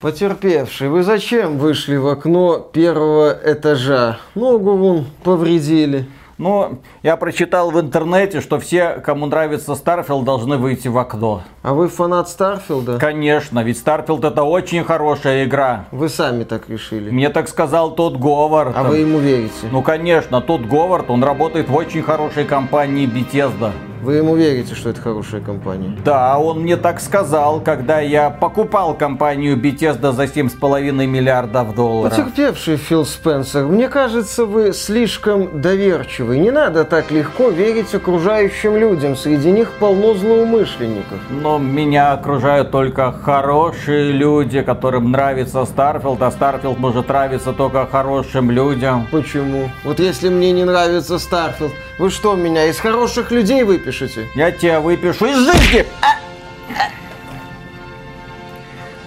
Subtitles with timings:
[0.00, 4.18] Потерпевший, вы зачем вышли в окно первого этажа?
[4.36, 6.06] Ногу вон повредили.
[6.38, 11.42] Ну, я прочитал в интернете, что все, кому нравится Starfield, должны выйти в окно.
[11.62, 12.98] А вы фанат Starfield а?
[12.98, 15.86] Конечно, ведь Starfield это очень хорошая игра.
[15.90, 17.10] Вы сами так решили.
[17.10, 18.76] Мне так сказал Тодд Говард.
[18.76, 19.66] А вы ему верите?
[19.72, 23.72] Ну, конечно, Тодд Говард, он работает в очень хорошей компании Bethesda.
[24.02, 25.96] Вы ему верите, что это хорошая компания?
[26.04, 32.16] Да, он мне так сказал, когда я покупал компанию Bethesda за 7,5 миллиардов долларов.
[32.16, 36.38] Потерпевший Фил Спенсер, мне кажется, вы слишком доверчивый.
[36.38, 39.16] Не надо так легко верить окружающим людям.
[39.16, 41.18] Среди них полно злоумышленников.
[41.30, 48.50] Но меня окружают только хорошие люди, которым нравится Starfield, а Starfield может нравиться только хорошим
[48.50, 49.06] людям.
[49.10, 49.70] Почему?
[49.84, 54.28] Вот если мне не нравится Starfield, вы что, меня из хороших людей выпишете?
[54.34, 55.86] Я тебя выпишу из жизни!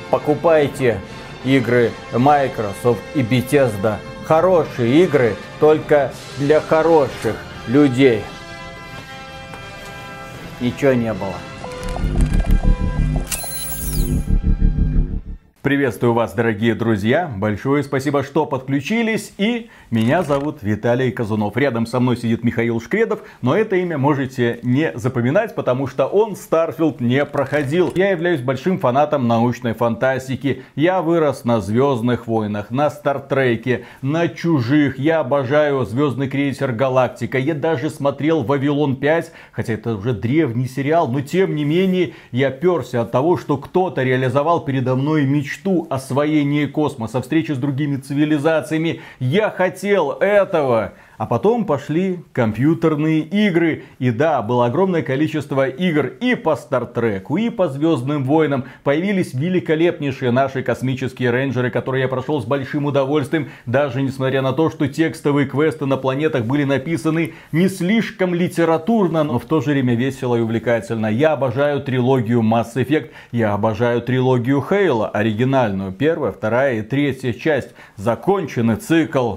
[0.09, 0.99] Покупайте
[1.45, 3.97] игры Microsoft и Bethesda.
[4.25, 7.35] Хорошие игры только для хороших
[7.67, 8.23] людей.
[10.59, 11.35] Ничего не было.
[15.61, 17.31] Приветствую вас, дорогие друзья.
[17.37, 19.31] Большое спасибо, что подключились.
[19.37, 21.55] И меня зовут Виталий Казунов.
[21.55, 26.35] Рядом со мной сидит Михаил Шкредов, но это имя можете не запоминать, потому что он
[26.35, 27.93] Starfield не проходил.
[27.95, 30.63] Я являюсь большим фанатом научной фантастики.
[30.73, 34.97] Я вырос на Звездных войнах, на Star Trek е, на Чужих.
[34.97, 37.37] Я обожаю Звездный крейсер Галактика.
[37.37, 42.49] Я даже смотрел Вавилон 5, хотя это уже древний сериал, но тем не менее я
[42.49, 47.97] перся от того, что кто-то реализовал передо мной мечту мечту освоения космоса, встречи с другими
[47.97, 49.01] цивилизациями.
[49.19, 50.93] Я хотел этого.
[51.21, 53.83] А потом пошли компьютерные игры.
[53.99, 58.65] И да, было огромное количество игр и по Стартреку, и по Звездным войнам.
[58.83, 63.49] Появились великолепнейшие наши космические рейнджеры, которые я прошел с большим удовольствием.
[63.67, 69.37] Даже несмотря на то, что текстовые квесты на планетах были написаны не слишком литературно, но
[69.37, 71.05] в то же время весело и увлекательно.
[71.05, 73.11] Я обожаю трилогию Mass Effect.
[73.31, 75.91] Я обожаю трилогию Halo, оригинальную.
[75.91, 77.75] Первая, вторая и третья часть.
[77.95, 79.35] Законченный цикл.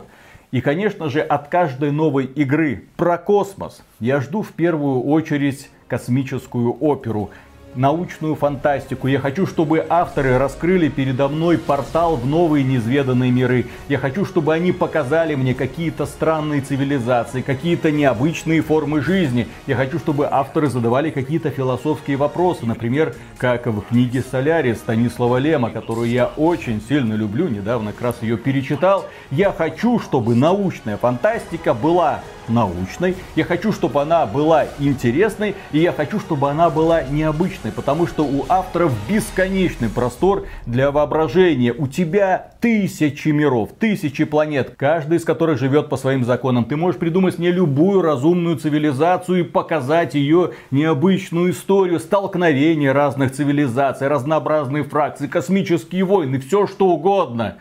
[0.55, 6.73] И, конечно же, от каждой новой игры про космос я жду в первую очередь космическую
[6.81, 7.31] оперу
[7.75, 9.09] научную фантастику.
[9.09, 13.67] Я хочу, чтобы авторы раскрыли передо мной портал в новые неизведанные миры.
[13.89, 19.49] Я хочу, чтобы они показали мне какие-то странные цивилизации, какие-то необычные формы жизни.
[19.67, 22.67] Я хочу, чтобы авторы задавали какие-то философские вопросы.
[22.67, 28.17] Например, как в книге «Солярис» Станислава Лема, которую я очень сильно люблю, недавно как раз
[28.23, 29.07] ее перечитал.
[29.31, 35.93] Я хочу, чтобы научная фантастика была научной, я хочу, чтобы она была интересной, и я
[35.93, 41.73] хочу, чтобы она была необычной, потому что у авторов бесконечный простор для воображения.
[41.73, 46.65] У тебя тысячи миров, тысячи планет, каждый из которых живет по своим законам.
[46.65, 54.09] Ты можешь придумать мне любую разумную цивилизацию и показать ее необычную историю, столкновения разных цивилизаций,
[54.09, 57.57] разнообразные фракции, космические войны, все что угодно.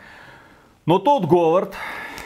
[0.85, 1.73] Но Тодд Говард...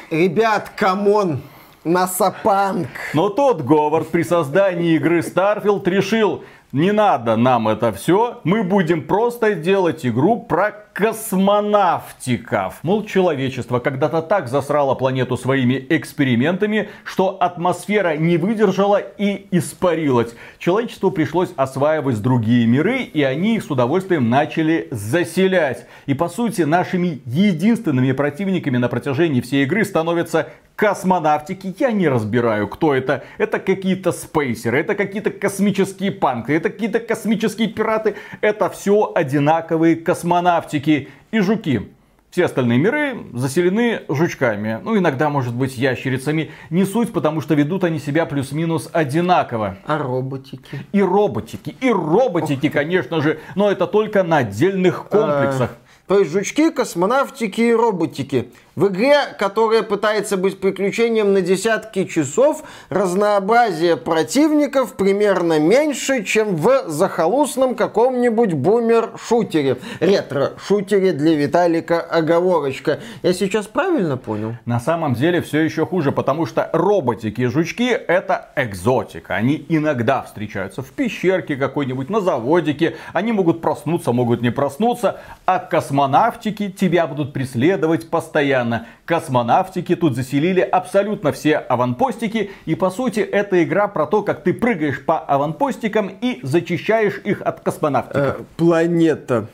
[0.09, 1.41] Ребят, come on!
[1.87, 2.89] NASA punk.
[3.13, 9.07] Но Тодд Говард при создании игры Starfield решил, не надо нам это все, мы будем
[9.07, 12.79] просто делать игру про космонавтиков.
[12.81, 20.33] Мол, человечество когда-то так засрало планету своими экспериментами, что атмосфера не выдержала и испарилась.
[20.57, 25.85] Человечеству пришлось осваивать другие миры, и они их с удовольствием начали заселять.
[26.07, 30.47] И по сути, нашими единственными противниками на протяжении всей игры становятся
[30.77, 33.23] космонавтики, я не разбираю, кто это.
[33.37, 38.15] Это какие-то спейсеры, это какие-то космические панки, это какие-то космические пираты.
[38.41, 41.91] Это все одинаковые космонавтики и жуки.
[42.29, 44.79] Все остальные миры заселены жучками.
[44.83, 46.51] Ну, иногда, может быть, ящерицами.
[46.69, 49.77] Не суть, потому что ведут они себя плюс-минус одинаково.
[49.85, 50.85] А роботики?
[50.91, 53.39] И роботики, и роботики, конечно же.
[53.55, 55.71] Но это только на отдельных комплексах.
[55.71, 58.49] А, то есть жучки, космонавтики и роботики.
[58.77, 66.83] В игре, которая пытается быть приключением на десятки часов, разнообразие противников примерно меньше, чем в
[66.85, 69.77] захолустном каком-нибудь бумер-шутере.
[69.99, 72.99] Ретро-шутере для Виталика оговорочка.
[73.23, 74.53] Я сейчас правильно понял?
[74.65, 79.33] На самом деле все еще хуже, потому что роботики и жучки это экзотика.
[79.33, 82.95] Они иногда встречаются в пещерке какой-нибудь, на заводике.
[83.13, 85.19] Они могут проснуться, могут не проснуться.
[85.47, 88.87] А космонавтики тебя будут преследовать постоянно постоянно.
[89.05, 92.51] Космонавтики тут заселили абсолютно все аванпостики.
[92.65, 97.41] И по сути это игра про то, как ты прыгаешь по аванпостикам и зачищаешь их
[97.41, 98.21] от космонавтиков.
[98.21, 99.47] Э, планета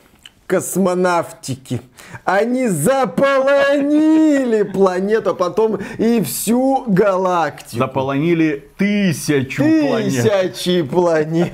[0.46, 1.80] космонавтики.
[2.24, 7.78] Они заполонили планету, а потом и всю галактику.
[7.78, 10.52] Заполонили тысячу планет.
[10.52, 11.52] Тысячи планет.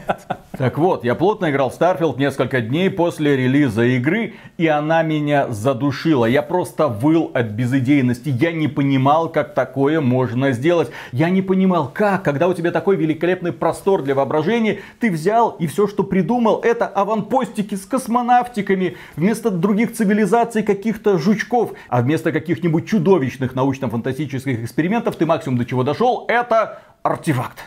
[0.61, 5.49] Так вот, я плотно играл в Starfield несколько дней после релиза игры, и она меня
[5.49, 6.27] задушила.
[6.27, 8.29] Я просто выл от безыдейности.
[8.29, 10.91] Я не понимал, как такое можно сделать.
[11.13, 15.67] Я не понимал, как, когда у тебя такой великолепный простор для воображения, ты взял и
[15.67, 22.87] все, что придумал, это аванпостики с космонавтиками, вместо других цивилизаций каких-то жучков, а вместо каких-нибудь
[22.87, 27.61] чудовищных научно-фантастических экспериментов ты максимум до чего дошел, это артефакт.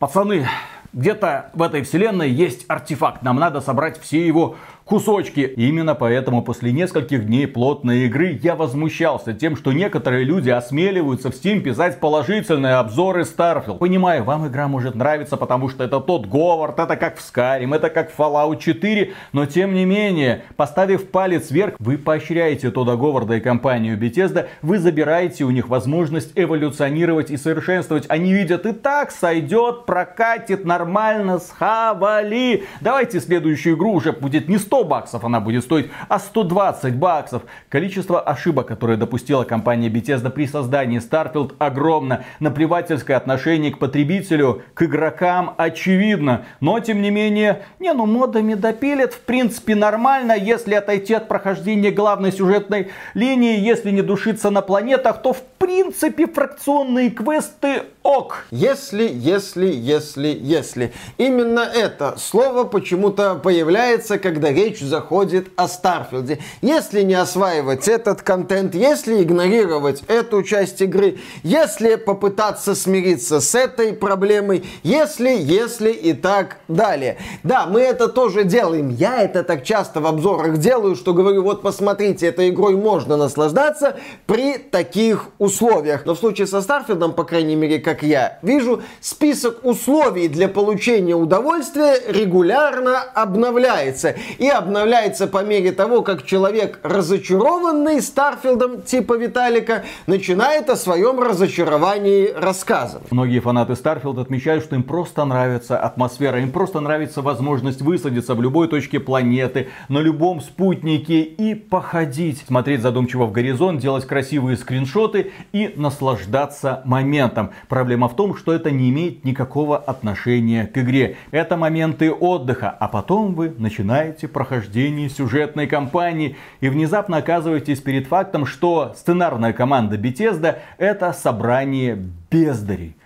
[0.00, 0.48] Пацаны,
[0.92, 3.22] где-то в этой вселенной есть артефакт.
[3.22, 4.56] Нам надо собрать все его
[4.90, 5.40] кусочки.
[5.56, 11.30] И именно поэтому после нескольких дней плотной игры я возмущался тем, что некоторые люди осмеливаются
[11.30, 13.78] в Steam писать положительные обзоры Starfield.
[13.78, 17.88] Понимаю, вам игра может нравиться, потому что это тот Говард, это как в Skyrim, это
[17.88, 23.34] как в Fallout 4, но тем не менее, поставив палец вверх, вы поощряете Тода Говарда
[23.34, 28.06] и компанию Bethesda, вы забираете у них возможность эволюционировать и совершенствовать.
[28.08, 32.64] Они видят и так сойдет, прокатит нормально, схавали.
[32.80, 37.42] Давайте следующую игру уже будет не 100 баксов она будет стоить, а 120 баксов.
[37.68, 42.24] Количество ошибок, которые допустила компания Bethesda при создании Starfield огромно.
[42.38, 46.46] Наплевательское отношение к потребителю, к игрокам очевидно.
[46.60, 51.90] Но тем не менее, не ну модами допилят в принципе нормально, если отойти от прохождения
[51.90, 58.46] главной сюжетной линии, если не душиться на планетах, то в принципе фракционные квесты ок.
[58.50, 60.92] Если, если, если, если.
[61.18, 66.38] Именно это слово почему-то появляется, когда речь заходит о Старфилде.
[66.62, 73.92] Если не осваивать этот контент, если игнорировать эту часть игры, если попытаться смириться с этой
[73.92, 77.18] проблемой, если, если и так далее.
[77.42, 78.90] Да, мы это тоже делаем.
[78.90, 83.96] Я это так часто в обзорах делаю, что говорю, вот посмотрите, этой игрой можно наслаждаться
[84.26, 86.06] при таких условиях.
[86.06, 90.48] Но в случае со Starfield ом, по крайней мере, как я вижу, список условий для
[90.48, 94.14] получения удовольствия регулярно обновляется.
[94.38, 102.32] И обновляется по мере того, как человек, разочарованный Старфилдом типа Виталика, начинает о своем разочаровании
[102.34, 103.10] рассказывать.
[103.10, 108.42] Многие фанаты Starfield отмечают, что им просто нравится атмосфера, им просто нравится возможность высадиться в
[108.42, 115.32] любой точке планеты, на любом спутнике и походить, смотреть задумчиво в горизонт, делать красивые скриншоты
[115.52, 117.50] и наслаждаться моментом.
[117.68, 121.16] Проблема в том, что это не имеет никакого отношения к игре.
[121.30, 128.46] Это моменты отдыха, а потом вы начинаете прохождение сюжетной кампании и внезапно оказываетесь перед фактом,
[128.46, 131.94] что сценарная команда Bethesda это собрание
[132.30, 132.96] бездарей,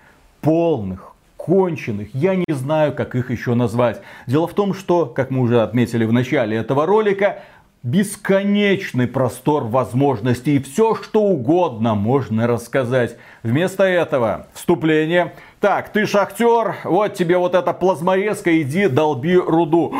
[0.41, 4.01] полных, конченых, я не знаю, как их еще назвать.
[4.29, 7.41] Дело в том, что, как мы уже отметили в начале этого ролика,
[7.83, 13.17] бесконечный простор возможностей и все что угодно можно рассказать.
[13.43, 15.35] Вместо этого вступление.
[15.61, 19.95] Так, ты шахтер, вот тебе вот эта плазморезка, иди долби руду.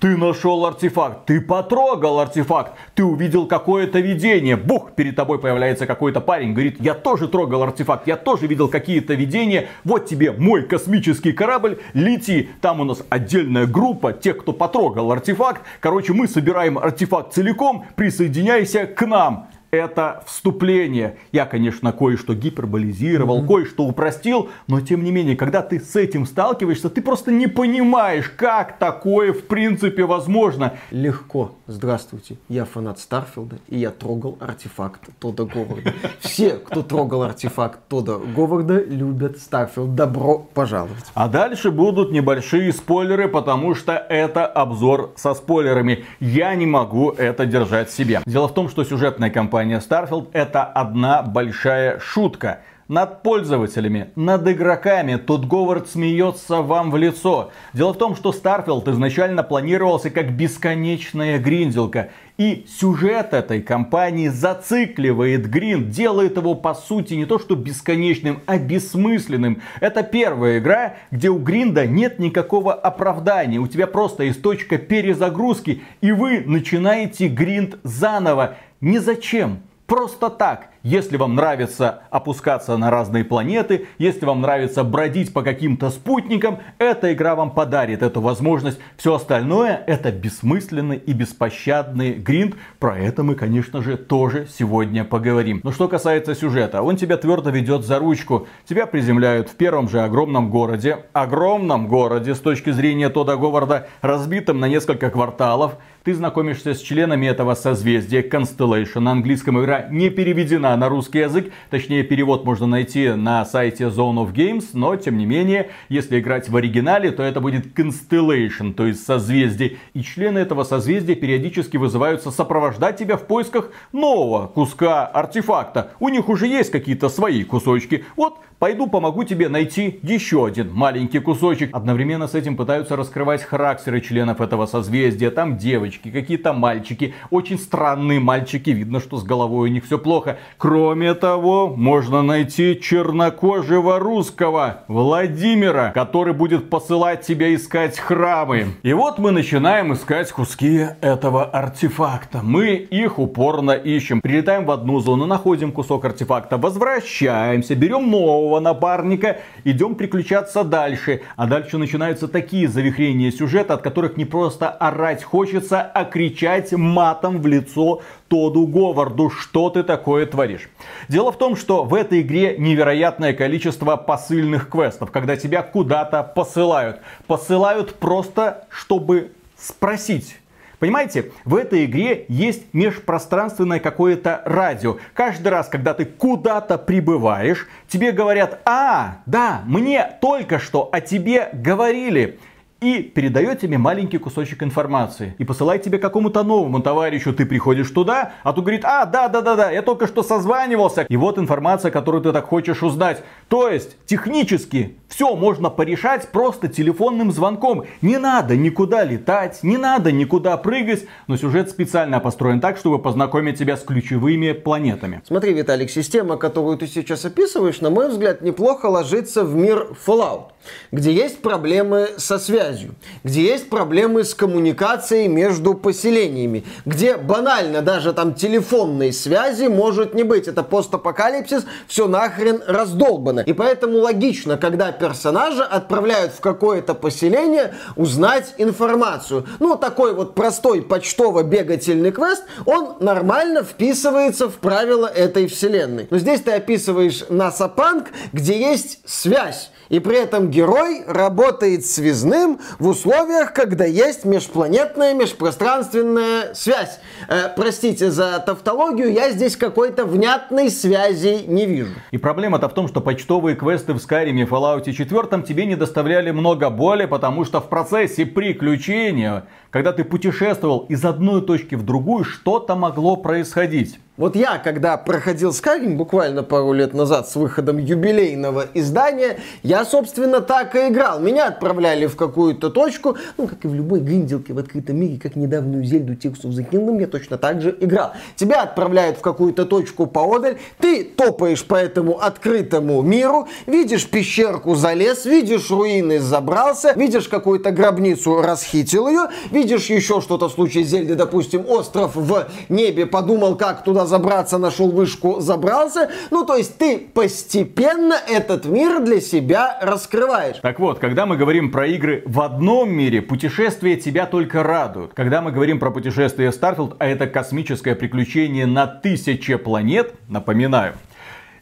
[0.00, 4.56] Ты нашел артефакт, ты потрогал артефакт, ты увидел какое-то видение.
[4.56, 9.12] Бух, перед тобой появляется какой-то парень, говорит, я тоже трогал артефакт, я тоже видел какие-то
[9.12, 9.68] видения.
[9.84, 12.48] Вот тебе мой космический корабль, лети.
[12.62, 15.60] Там у нас отдельная группа тех, кто потрогал артефакт.
[15.80, 21.16] Короче, мы собираем артефакт целиком, присоединяйся к нам это вступление.
[21.32, 23.46] Я, конечно, кое-что гиперболизировал, mm-hmm.
[23.46, 28.28] кое-что упростил, но тем не менее, когда ты с этим сталкиваешься, ты просто не понимаешь,
[28.36, 30.74] как такое в принципе возможно.
[30.90, 31.52] Легко.
[31.66, 35.92] Здравствуйте, я фанат Starfield а, и я трогал артефакт Тодда Говарда.
[36.20, 39.94] Все, кто трогал артефакт Тодда Говарда, любят Старфилд.
[39.94, 41.04] Добро пожаловать.
[41.14, 46.04] А дальше будут небольшие спойлеры, потому что это обзор со спойлерами.
[46.18, 48.20] Я не могу это держать в себе.
[48.26, 54.48] Дело в том, что сюжетная кампания компания Starfield это одна большая шутка над пользователями, над
[54.48, 55.14] игроками.
[55.14, 57.52] Тодд Говард смеется вам в лицо.
[57.72, 62.10] Дело в том, что Starfield изначально планировался как бесконечная гриндилка.
[62.36, 68.58] И сюжет этой компании зацикливает гринд, делает его по сути не то что бесконечным, а
[68.58, 69.62] бессмысленным.
[69.80, 73.58] Это первая игра, где у гринда нет никакого оправдания.
[73.58, 78.56] У тебя просто есть точка перезагрузки, и вы начинаете гринд заново.
[78.80, 79.60] Ни зачем.
[79.86, 80.69] Просто так.
[80.82, 87.12] Если вам нравится опускаться на разные планеты, если вам нравится бродить по каким-то спутникам, эта
[87.12, 88.80] игра вам подарит эту возможность.
[88.96, 92.54] Все остальное это бессмысленный и беспощадный гринд.
[92.78, 95.60] Про это мы, конечно же, тоже сегодня поговорим.
[95.62, 98.46] Но что касается сюжета, он тебя твердо ведет за ручку.
[98.66, 101.04] Тебя приземляют в первом же огромном городе.
[101.12, 107.26] Огромном городе с точки зрения Тода Говарда, разбитом на несколько кварталов ты знакомишься с членами
[107.26, 109.00] этого созвездия Constellation.
[109.00, 114.16] На английском игра не переведена на русский язык, точнее перевод можно найти на сайте Zone
[114.16, 118.86] of Games, но тем не менее, если играть в оригинале, то это будет Constellation, то
[118.86, 119.78] есть созвездие.
[119.94, 125.92] И члены этого созвездия периодически вызываются сопровождать тебя в поисках нового куска артефакта.
[126.00, 128.04] У них уже есть какие-то свои кусочки.
[128.16, 131.70] Вот Пойду помогу тебе найти еще один маленький кусочек.
[131.74, 135.30] Одновременно с этим пытаются раскрывать характеры членов этого созвездия.
[135.30, 137.14] Там девочки, какие-то мальчики.
[137.30, 138.68] Очень странные мальчики.
[138.68, 140.36] Видно, что с головой у них все плохо.
[140.58, 148.66] Кроме того, можно найти чернокожего русского Владимира, который будет посылать тебя искать храмы.
[148.82, 152.40] И вот мы начинаем искать куски этого артефакта.
[152.42, 154.20] Мы их упорно ищем.
[154.20, 161.22] Прилетаем в одну зону, находим кусок артефакта, возвращаемся, берем нового нового напарника, идем приключаться дальше.
[161.36, 167.40] А дальше начинаются такие завихрения сюжета, от которых не просто орать хочется, а кричать матом
[167.40, 170.68] в лицо Тоду Говарду, что ты такое творишь.
[171.08, 177.00] Дело в том, что в этой игре невероятное количество посыльных квестов, когда тебя куда-то посылают.
[177.26, 180.36] Посылают просто, чтобы спросить
[180.80, 184.96] Понимаете, в этой игре есть межпространственное какое-то радио.
[185.12, 191.50] Каждый раз, когда ты куда-то прибываешь, тебе говорят, а, да, мне только что о тебе
[191.52, 192.38] говорили
[192.80, 195.34] и передает тебе маленький кусочек информации.
[195.36, 197.34] И посылает тебе какому-то новому товарищу.
[197.34, 201.02] Ты приходишь туда, а тут говорит, а, да, да, да, да, я только что созванивался.
[201.02, 203.22] И вот информация, которую ты так хочешь узнать.
[203.48, 207.84] То есть, технически, все можно порешать просто телефонным звонком.
[208.00, 211.04] Не надо никуда летать, не надо никуда прыгать.
[211.26, 215.20] Но сюжет специально построен так, чтобы познакомить тебя с ключевыми планетами.
[215.26, 220.52] Смотри, Виталик, система, которую ты сейчас описываешь, на мой взгляд, неплохо ложится в мир Fallout
[220.92, 228.12] где есть проблемы со связью, где есть проблемы с коммуникацией между поселениями, где банально даже
[228.12, 230.48] там телефонной связи может не быть.
[230.48, 233.40] Это постапокалипсис, все нахрен раздолбано.
[233.40, 239.46] И поэтому логично, когда персонажа отправляют в какое-то поселение узнать информацию.
[239.58, 246.06] Ну, такой вот простой почтово-бегательный квест, он нормально вписывается в правила этой вселенной.
[246.10, 252.88] Но здесь ты описываешь Насапанк, где есть связь и при этом герой работает связным в
[252.88, 257.00] условиях, когда есть межпланетная, межпространственная связь.
[257.28, 261.92] Э, простите за тавтологию, я здесь какой-то внятной связи не вижу.
[262.12, 266.30] И проблема-то в том, что почтовые квесты в Skyrim и Fallout 4 тебе не доставляли
[266.30, 272.24] много боли, потому что в процессе приключения, когда ты путешествовал из одной точки в другую,
[272.24, 273.98] что-то могло происходить.
[274.20, 280.42] Вот я, когда проходил Skyrim буквально пару лет назад с выходом юбилейного издания, я, собственно,
[280.42, 281.20] так и играл.
[281.20, 285.36] Меня отправляли в какую-то точку, ну, как и в любой гринделке в открытом мире, как
[285.36, 288.12] недавнюю Зельду Tears of the я точно так же играл.
[288.36, 295.24] Тебя отправляют в какую-то точку поодаль, ты топаешь по этому открытому миру, видишь пещерку залез,
[295.24, 301.64] видишь руины забрался, видишь какую-то гробницу расхитил ее, видишь еще что-то в случае Зельды, допустим,
[301.66, 306.10] остров в небе, подумал, как туда забраться, нашел вышку, забрался.
[306.30, 310.56] Ну, то есть ты постепенно этот мир для себя раскрываешь.
[310.60, 315.14] Так вот, когда мы говорим про игры в одном мире, путешествия тебя только радуют.
[315.14, 320.94] Когда мы говорим про путешествие Starfield, а это космическое приключение на тысячи планет, напоминаю,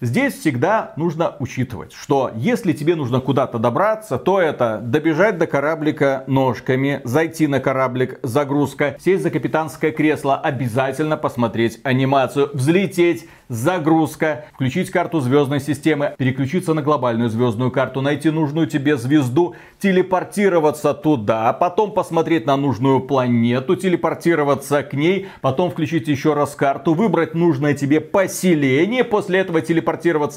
[0.01, 6.23] Здесь всегда нужно учитывать, что если тебе нужно куда-то добраться, то это добежать до кораблика
[6.29, 14.91] ножками, зайти на кораблик, загрузка, сесть за капитанское кресло, обязательно посмотреть анимацию, взлететь, загрузка, включить
[14.91, 21.93] карту звездной системы, переключиться на глобальную звездную карту, найти нужную тебе звезду, телепортироваться туда, потом
[21.93, 28.01] посмотреть на нужную планету, телепортироваться к ней, потом включить еще раз карту, выбрать нужное тебе
[28.01, 29.88] поселение, после этого телепортироваться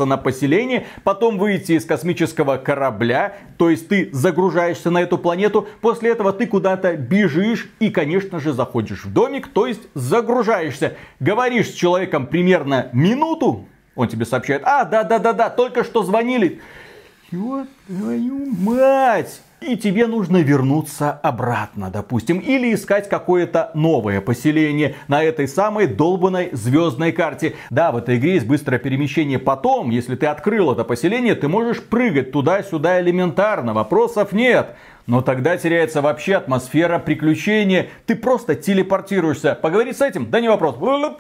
[0.06, 6.12] на поселение, потом выйти из космического корабля, то есть ты загружаешься на эту планету, после
[6.12, 10.96] этого ты куда-то бежишь и, конечно же, заходишь в домик, то есть загружаешься.
[11.20, 16.62] Говоришь с человеком примерно минуту, он тебе сообщает, а, да-да-да-да, только что звонили.
[17.32, 19.42] Вот твою мать!
[19.62, 26.50] И тебе нужно вернуться обратно, допустим, или искать какое-то новое поселение на этой самой долбанной
[26.52, 27.54] звездной карте.
[27.70, 31.84] Да, в этой игре есть быстрое перемещение потом, если ты открыл это поселение, ты можешь
[31.84, 34.76] прыгать туда-сюда элементарно, вопросов нет.
[35.06, 37.88] Но тогда теряется вообще атмосфера приключения.
[38.06, 39.56] Ты просто телепортируешься.
[39.56, 40.30] Поговорить с этим?
[40.30, 40.76] Да не вопрос.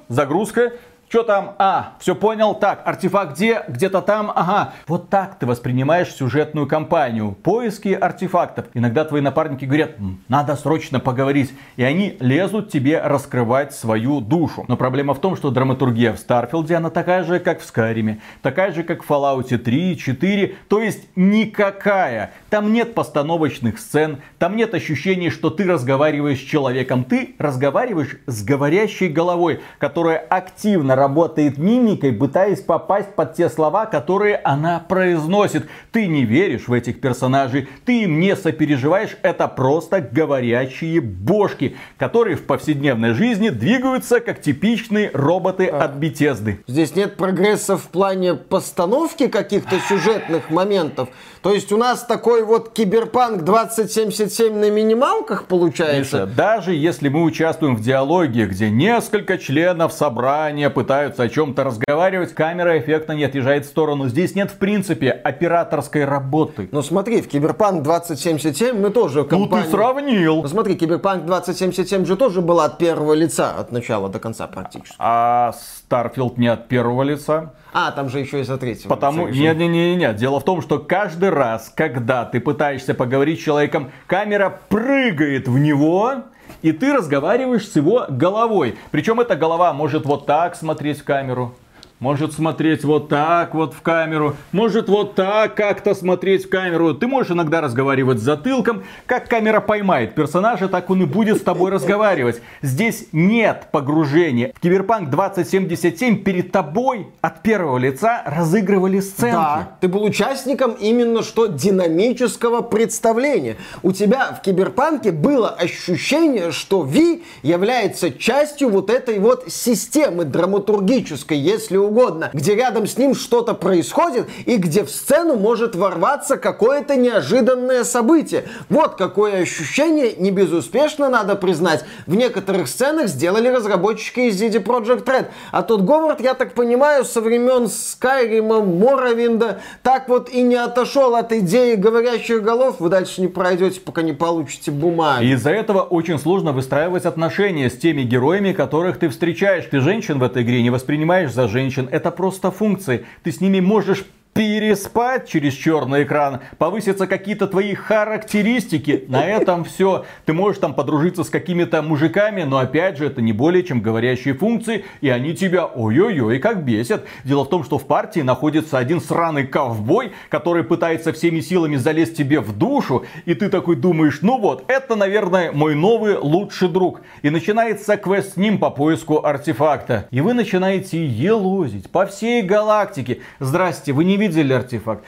[0.08, 0.74] Загрузка,
[1.12, 1.56] Что там?
[1.58, 2.54] А, все понял.
[2.54, 3.64] Так, артефакт где?
[3.68, 4.32] Где-то там.
[4.34, 4.72] Ага.
[4.88, 7.34] Вот так ты воспринимаешь сюжетную кампанию.
[7.34, 8.68] Поиски артефактов.
[8.74, 9.98] Иногда твои напарники говорят,
[10.30, 11.54] надо срочно поговорить.
[11.76, 14.64] И они лезут тебе раскрывать свою душу.
[14.70, 18.08] Но проблема в том, что драматургия в Starfield е, она такая же, как в Skyrim
[18.08, 18.22] е.
[18.42, 20.56] Такая же, как в Fallout 3, 4.
[20.70, 22.32] То есть никакая.
[22.50, 24.20] Там нет постановочных сцен.
[24.40, 27.04] Там нет ощущения, что ты разговариваешь с человеком.
[27.04, 34.36] Ты разговариваешь с говорящей головой, которая активно работает мимикой, пытаясь попасть под те слова, которые
[34.36, 35.68] она произносит.
[35.92, 39.18] Ты не веришь в этих персонажей, ты им не сопереживаешь.
[39.24, 45.86] Это просто говорящие бошки, которые в повседневной жизни двигаются как типичные роботы а.
[45.86, 46.64] от Бетезды.
[46.68, 51.10] Здесь нет прогресса в плане постановки каких-то сюжетных моментов.
[51.42, 55.98] То есть у нас такой вот киберпанк 2077 на минималках получается.
[55.98, 62.34] Миша, даже если мы участвуем в диалоге, где несколько членов собрания пытаются о чем-то разговаривать,
[62.34, 64.08] камера эффектно не отъезжает в сторону.
[64.08, 66.70] Здесь нет в принципе операторской работы.
[66.72, 69.64] Ну смотри, в киберпанк 2077 мы тоже компания...
[69.64, 70.42] Ну ты сравнил.
[70.42, 74.96] Ну смотри, киберпанк 2077 же тоже была от первого лица, от начала до конца практически.
[75.00, 77.54] А Starfield не от первого лица.
[77.74, 78.90] А, там же еще и за третьего.
[78.90, 79.28] Потому...
[79.28, 80.16] Нет, нет, нет, нет.
[80.18, 85.58] Дело в том, что каждый раз, когда ты пытаешься поговорить с человеком, камера прыгает в
[85.58, 86.24] него,
[86.62, 88.78] и ты разговариваешь с его головой.
[88.92, 91.56] Причем эта голова может вот так смотреть в камеру,
[92.02, 96.96] может смотреть вот так вот в камеру, может вот так как-то смотреть в камеру.
[96.96, 98.84] Ты можешь иногда разговаривать с затылком.
[99.06, 102.42] Как камера поймает персонажа, так он и будет с тобой разговаривать.
[102.64, 104.52] Здесь нет погружения.
[104.56, 109.34] В Киберпанк 2077 перед тобой от первого лица разыгрывали сценки.
[109.34, 113.58] Да, ты был участником именно что динамического представления.
[113.84, 121.38] У тебя в Киберпанке было ощущение, что Ви является частью вот этой вот системы драматургической,
[121.38, 126.38] если у угодно, где рядом с ним что-то происходит и где в сцену может ворваться
[126.38, 128.46] какое-то неожиданное событие.
[128.70, 135.04] Вот какое ощущение, не безуспешно, надо признать, в некоторых сценах сделали разработчики из CD Project
[135.06, 135.26] Red.
[135.52, 141.16] А тот Говард, я так понимаю, со времен Скайрима, Моровинда, так вот и не отошел
[141.16, 142.80] от идеи говорящих голов.
[142.80, 145.26] Вы дальше не пройдете, пока не получите бумаги.
[145.34, 149.66] Из-за этого очень сложно выстраивать отношения с теми героями, которых ты встречаешь.
[149.70, 153.06] Ты женщин в этой игре не воспринимаешь за женщин, это просто функции.
[153.24, 160.06] Ты с ними можешь переспать через черный экран, повысятся какие-то твои характеристики, на этом все.
[160.26, 164.34] Ты можешь там подружиться с какими-то мужиками, но опять же это не более чем говорящие
[164.34, 167.06] функции, и они тебя ой-ой-ой как бесят.
[167.24, 172.16] Дело в том, что в партии находится один сраный ковбой, который пытается всеми силами залезть
[172.16, 177.02] тебе в душу, и ты такой думаешь, ну вот, это, наверное, мой новый лучший друг.
[177.22, 180.08] И начинается квест с ним по поиску артефакта.
[180.12, 183.20] И вы начинаете елозить по всей галактике.
[183.40, 185.04] Здрасте, вы не видели артефакт.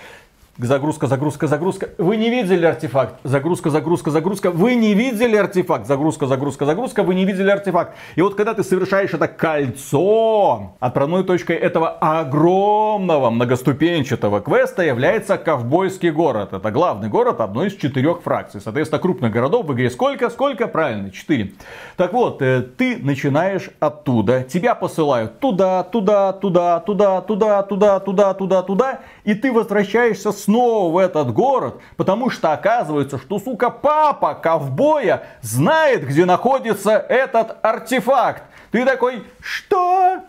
[0.59, 1.89] Загрузка, загрузка, загрузка.
[1.97, 3.15] Вы не видели артефакт.
[3.23, 4.51] Загрузка, загрузка, загрузка.
[4.51, 5.87] Вы не видели артефакт.
[5.87, 7.01] Загрузка, загрузка, загрузка.
[7.01, 7.95] Вы не видели артефакт.
[8.15, 16.11] И вот когда ты совершаешь это кольцо, отправной точкой этого огромного многоступенчатого квеста является Ковбойский
[16.11, 16.53] город.
[16.53, 18.61] Это главный город одной из четырех фракций.
[18.61, 20.29] Соответственно, крупных городов в игре сколько?
[20.29, 20.67] Сколько?
[20.67, 21.53] Правильно, четыре.
[21.97, 24.43] Так вот, э, ты начинаешь оттуда.
[24.43, 28.99] Тебя посылают туда, туда, туда, туда, туда, туда, туда, туда, туда.
[29.23, 36.05] И ты возвращаешься снова в этот город, потому что оказывается, что, сука, папа ковбоя знает,
[36.07, 38.43] где находится этот артефакт.
[38.71, 40.21] Ты такой, что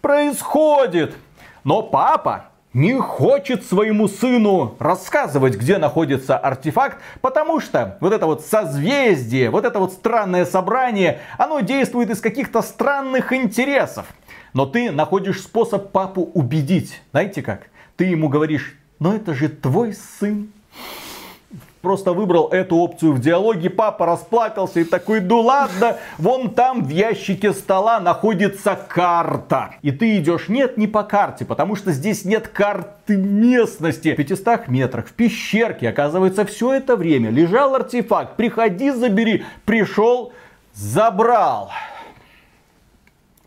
[0.00, 1.14] происходит?
[1.64, 8.44] Но папа не хочет своему сыну рассказывать, где находится артефакт, потому что вот это вот
[8.44, 14.06] созвездие, вот это вот странное собрание, оно действует из каких-то странных интересов.
[14.52, 17.00] Но ты находишь способ папу убедить.
[17.12, 17.68] Знаете как?
[17.96, 20.50] Ты ему говоришь, но это же твой сын.
[21.84, 26.88] Просто выбрал эту опцию в диалоге, папа расплакался и такой, ну ладно, вон там в
[26.88, 29.74] ящике стола находится карта.
[29.82, 34.14] И ты идешь, нет, не по карте, потому что здесь нет карты местности.
[34.14, 38.36] В 500 метрах, в пещерке, оказывается, все это время лежал артефакт.
[38.36, 39.44] Приходи, забери.
[39.66, 40.32] Пришел,
[40.72, 41.70] забрал.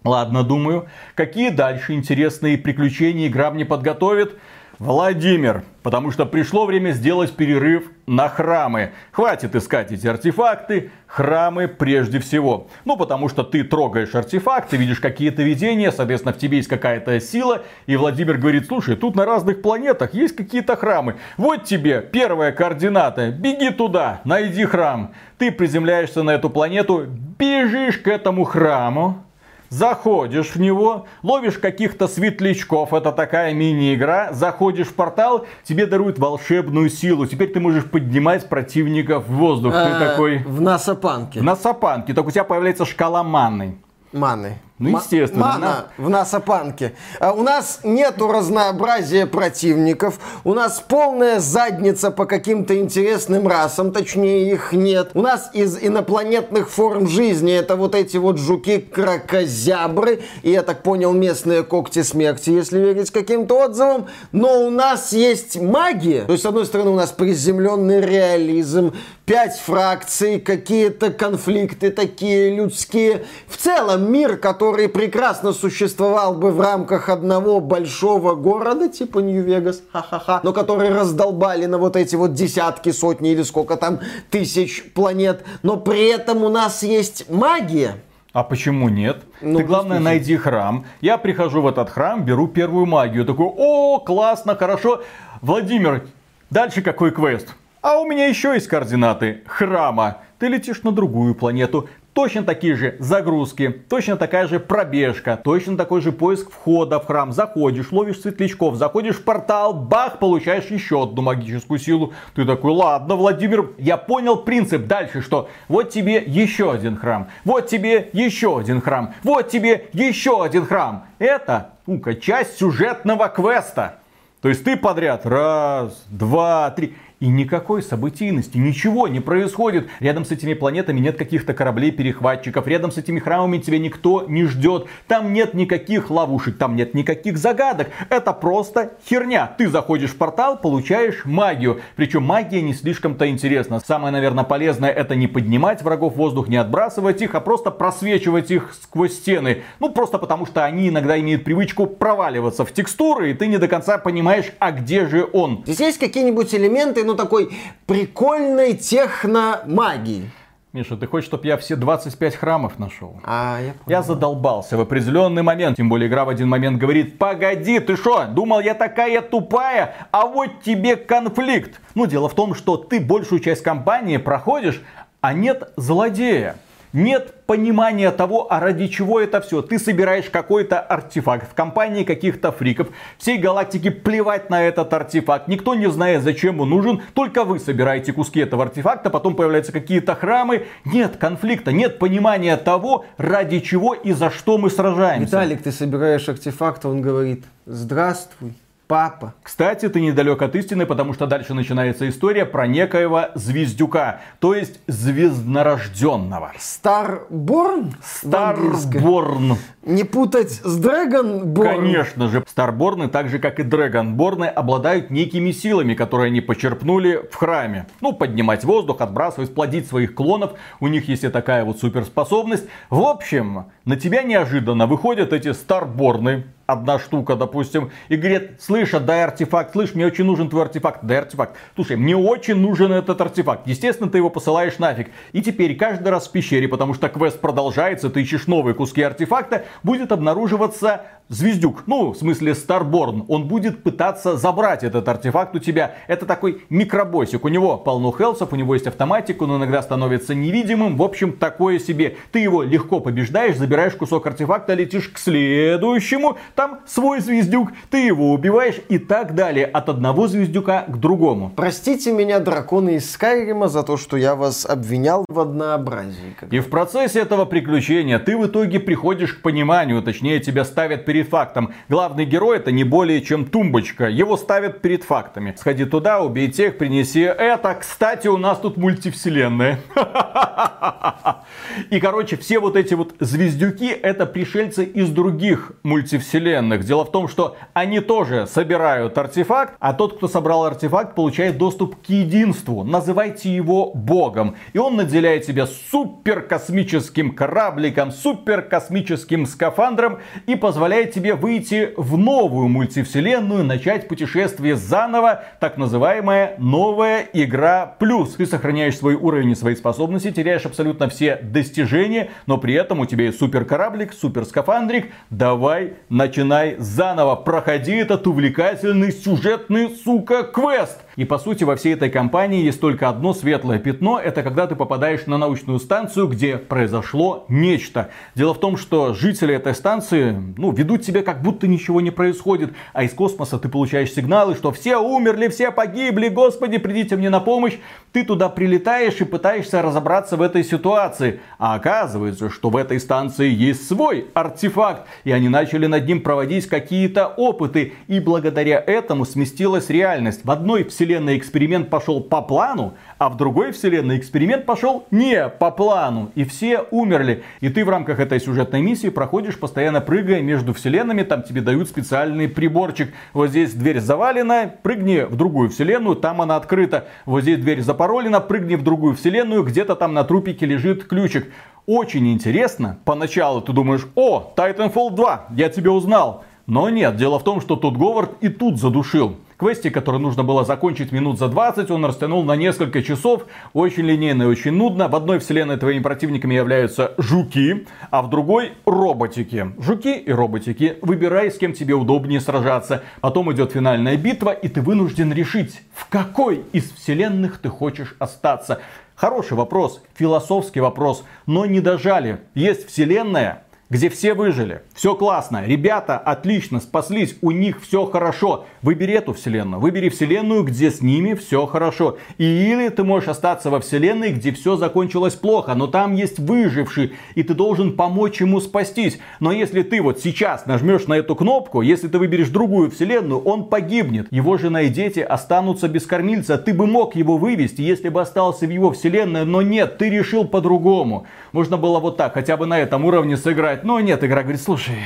[0.04, 4.38] Ладно, думаю, какие дальше интересные приключения игра мне подготовит?
[4.80, 8.92] Владимир, потому что пришло время сделать перерыв на храмы.
[9.12, 12.68] Хватит искать эти артефакты, храмы прежде всего.
[12.86, 17.64] Ну, потому что ты трогаешь артефакты, видишь какие-то видения, соответственно, в тебе есть какая-то сила,
[17.88, 21.16] и Владимир говорит, слушай, тут на разных планетах есть какие-то храмы.
[21.38, 25.14] Вот тебе первая координата, беги туда, найди храм.
[25.40, 27.08] Ты приземляешься на эту планету,
[27.40, 29.24] бежишь к этому храму,
[29.70, 36.90] заходишь в него, ловишь каких-то светлячков, это такая мини-игра, заходишь в портал, тебе даруют волшебную
[36.90, 39.74] силу, теперь ты можешь поднимать противников в воздух.
[39.74, 40.38] Ты Э, такой...
[40.40, 41.42] В насапанке.
[41.42, 43.78] На сапанке, так у тебя появляется шкала маны.
[44.14, 44.58] Маны.
[44.80, 46.94] Ну, естественно, Мана в насапанке.
[47.20, 50.20] А у нас нету разнообразия противников.
[50.44, 55.10] У нас полная задница по каким-то интересным расам, точнее их нет.
[55.16, 60.22] У нас из инопланетных форм жизни это вот эти вот жуки-кракозябры.
[60.44, 64.06] И я так понял, местные когти смерти, если верить каким-то отзывам.
[64.32, 66.26] Но у нас есть магия.
[66.26, 68.94] То есть, с одной стороны, у нас приземленный реализм,
[69.26, 73.26] пять фракций, какие-то конфликты такие людские.
[73.48, 80.42] В целом мир, который прекрасно существовал бы в рамках одного большого города, типа Нью-Вегас, ха-ха-ха,
[80.44, 84.00] но который раздолбали на вот эти вот десятки, сотни или сколько там
[84.30, 85.44] тысяч планет.
[85.64, 87.96] Но при этом у нас есть магия.
[88.34, 89.24] А почему нет?
[89.42, 90.10] Ну, Ты главное действительно.
[90.10, 90.86] найди храм.
[91.02, 93.26] Я прихожу в этот храм, беру первую магию.
[93.26, 95.02] Такой, о, классно, хорошо.
[95.42, 96.06] Владимир,
[96.50, 97.48] дальше какой квест?
[97.82, 100.18] А у меня еще есть координаты храма.
[100.40, 101.90] Ты летишь на другую планету.
[102.18, 107.32] Точно такие же загрузки, точно такая же пробежка, точно такой же поиск входа в храм.
[107.32, 112.14] Заходишь, ловишь светлячков, заходишь в портал, бах, получаешь еще одну магическую силу.
[112.34, 114.88] Ты такой, ладно, Владимир, я понял принцип.
[114.88, 115.48] Дальше что?
[115.68, 121.06] Вот тебе еще один храм, вот тебе еще один храм, вот тебе еще один храм.
[121.20, 124.00] Это, сука, часть сюжетного квеста.
[124.42, 126.96] То есть ты подряд раз, два, три.
[127.20, 129.88] И никакой событийности, ничего не происходит.
[130.00, 132.68] Рядом с этими планетами нет каких-то кораблей-перехватчиков.
[132.68, 134.86] Рядом с этими храмами тебя никто не ждет.
[135.08, 137.90] Там нет никаких ловушек, там нет никаких загадок.
[138.10, 139.48] Это просто херня.
[139.58, 141.82] Ты заходишь в портал, получаешь магию.
[141.96, 143.80] Причем магия не слишком-то интересна.
[143.80, 148.52] Самое, наверное, полезное это не поднимать врагов в воздух, не отбрасывать их, а просто просвечивать
[148.52, 149.64] их сквозь стены.
[149.80, 153.68] Ну, просто потому что они иногда имеют привычку проваливаться в текстуры, и ты не до
[153.68, 155.64] конца понимаешь, а где же он.
[155.66, 157.50] Здесь есть какие-нибудь элементы, ну, такой
[157.86, 160.30] прикольной техномагии?
[160.74, 163.20] Миша, ты хочешь, чтобы я все 25 храмов нашел?
[163.24, 163.84] А, я понял.
[163.88, 165.78] Я задолбался в определенный момент.
[165.78, 170.28] Тем более игра в один момент говорит, погоди, ты что, думал я такая тупая, а
[170.28, 171.80] вот тебе конфликт.
[171.96, 174.84] Ну, дело в том, что ты большую часть кампании проходишь,
[175.22, 176.58] а нет злодея.
[176.98, 179.62] Нет понимания того, а ради чего это все.
[179.62, 182.88] Ты собираешь какой-то артефакт в компании каких-то фриков.
[183.20, 185.48] Всей галактике плевать на этот артефакт.
[185.48, 187.04] Никто не знает, зачем он нужен.
[187.14, 189.12] Только вы собираете куски этого артефакта.
[189.12, 190.66] Потом появляются какие-то храмы.
[190.86, 195.28] Нет конфликта, нет понимания того, ради чего и за что мы сражаемся.
[195.28, 198.56] Виталик, ты собираешь артефакт, он говорит, здравствуй,
[198.88, 199.34] папа.
[199.44, 204.80] Кстати, ты недалек от истины, потому что дальше начинается история про некоего звездюка, то есть
[204.88, 206.54] звезднорожденного.
[206.58, 207.94] Старборн?
[208.04, 209.58] Старборн.
[209.84, 211.70] Не путать с Драгонборн.
[211.70, 217.36] Конечно же, Старборны, так же как и Дрэгонборны, обладают некими силами, которые они почерпнули в
[217.36, 217.88] храме.
[218.02, 220.52] Ну, поднимать воздух, отбрасывать, плодить своих клонов.
[220.80, 222.66] У них есть и такая вот суперспособность.
[222.90, 229.24] В общем, на тебя неожиданно выходят эти Старборны, одна штука, допустим, и говорит, слышь, дай
[229.24, 231.56] артефакт, слышь, мне очень нужен твой артефакт, дай артефакт.
[231.76, 233.66] Слушай, мне очень нужен этот артефакт.
[233.66, 235.10] Естественно, ты его посылаешь нафиг.
[235.32, 239.66] И теперь каждый раз в пещере, потому что квест продолжается, ты ищешь новые куски артефакта,
[239.82, 241.84] будет обнаруживаться звездюк.
[241.88, 243.26] Ну, в смысле Старборн.
[243.28, 245.96] Он будет пытаться забрать этот артефакт у тебя.
[246.08, 247.46] Это такой микробосик.
[247.46, 250.98] У него полно хелсов, у него есть автоматика, он иногда становится невидимым.
[250.98, 252.18] В общем, такое себе.
[252.32, 256.38] Ты его легко побеждаешь, забираешь кусок артефакта, летишь к следующему.
[256.56, 259.66] Там свой звездюк, ты его убиваешь и так далее.
[259.66, 261.52] От одного звездюка к другому.
[261.56, 266.36] Простите меня, драконы из Скайрима, за то, что я вас обвинял в однообразии.
[266.52, 271.17] И в процессе этого приключения ты в итоге приходишь к пониманию, точнее тебя ставят перед
[271.24, 271.74] фактом.
[271.90, 275.56] Главный герой это не более чем тумбочка, его ставят перед фактами.
[275.58, 277.76] Сходи туда, убей тех, принеси это.
[277.80, 279.80] Кстати, у нас тут мультивселенная.
[281.90, 286.84] И, короче, все вот эти вот звездюки это пришельцы из других мультивселенных.
[286.84, 291.96] Дело в том, что они тоже собирают артефакт, а тот, кто собрал артефакт, получает доступ
[292.02, 292.84] к единству.
[292.84, 294.56] Называйте его богом.
[294.74, 302.18] И он наделяет тебя супер космическим корабликом, супер космическим скафандром и позволяет тебе выйти в
[302.18, 308.36] новую мультивселенную, начать путешествие заново, так называемая новая игра плюс.
[308.36, 313.06] Ты сохраняешь свой уровень и свои способности, теряешь абсолютно все достижения, но при этом у
[313.06, 315.12] тебя есть супер кораблик, супер скафандрик.
[315.30, 321.00] Давай, начинай заново, проходи этот увлекательный сюжетный, сука, квест.
[321.18, 324.20] И по сути во всей этой компании есть только одно светлое пятно.
[324.20, 328.12] Это когда ты попадаешь на научную станцию, где произошло нечто.
[328.36, 332.74] Дело в том, что жители этой станции ну, ведут себя как будто ничего не происходит.
[332.94, 337.40] А из космоса ты получаешь сигналы, что все умерли, все погибли, господи, придите мне на
[337.40, 337.78] помощь.
[338.12, 341.40] Ты туда прилетаешь и пытаешься разобраться в этой ситуации.
[341.58, 345.08] А оказывается, что в этой станции есть свой артефакт.
[345.24, 347.94] И они начали над ним проводить какие-то опыты.
[348.08, 350.42] И благодаря этому сместилась реальность.
[350.44, 355.72] В одной вселенной эксперимент пошел по плану, а в другой вселенной эксперимент пошел не по
[355.72, 356.32] плану.
[356.36, 357.44] И все умерли.
[357.62, 361.24] И ты в рамках этой сюжетной миссии проходишь, постоянно прыгая между вселенными.
[361.24, 363.14] Там тебе дают специальный приборчик.
[363.34, 367.08] Вот здесь дверь завалена, прыгни в другую вселенную, там она открыта.
[367.26, 371.52] Вот здесь дверь запаролена, прыгни в другую вселенную, где-то там на трупике лежит ключик.
[371.86, 373.00] Очень интересно.
[373.06, 376.44] Поначалу ты думаешь, о, Titanfall 2, я тебя узнал.
[376.68, 380.64] Но нет, дело в том, что тут Говард и тут задушил квесте, который нужно было
[380.64, 383.46] закончить минут за 20, он растянул на несколько часов.
[383.74, 385.08] Очень линейно и очень нудно.
[385.08, 389.72] В одной вселенной твоими противниками являются жуки, а в другой роботики.
[389.80, 390.98] Жуки и роботики.
[391.02, 393.04] Выбирай, с кем тебе удобнее сражаться.
[393.22, 398.80] Потом идет финальная битва, и ты вынужден решить, в какой из вселенных ты хочешь остаться.
[399.16, 402.42] Хороший вопрос, философский вопрос, но не дожали.
[402.54, 404.82] Есть вселенная, где все выжили.
[404.94, 405.66] Все классно.
[405.66, 407.38] Ребята отлично спаслись.
[407.42, 408.66] У них все хорошо.
[408.82, 409.80] Выбери эту вселенную.
[409.80, 412.18] Выбери вселенную, где с ними все хорошо.
[412.38, 417.44] Или ты можешь остаться во вселенной, где все закончилось плохо, но там есть выживший, и
[417.44, 419.20] ты должен помочь ему спастись.
[419.40, 423.66] Но если ты вот сейчас нажмешь на эту кнопку, если ты выберешь другую вселенную, он
[423.66, 424.28] погибнет.
[424.32, 426.58] Его жена и дети останутся без кормильца.
[426.58, 430.46] Ты бы мог его вывести, если бы остался в его вселенной, но нет, ты решил
[430.46, 431.26] по-другому.
[431.54, 433.77] Можно было вот так, хотя бы на этом уровне сыграть.
[433.84, 434.98] Но нет, игра говорит, слушай,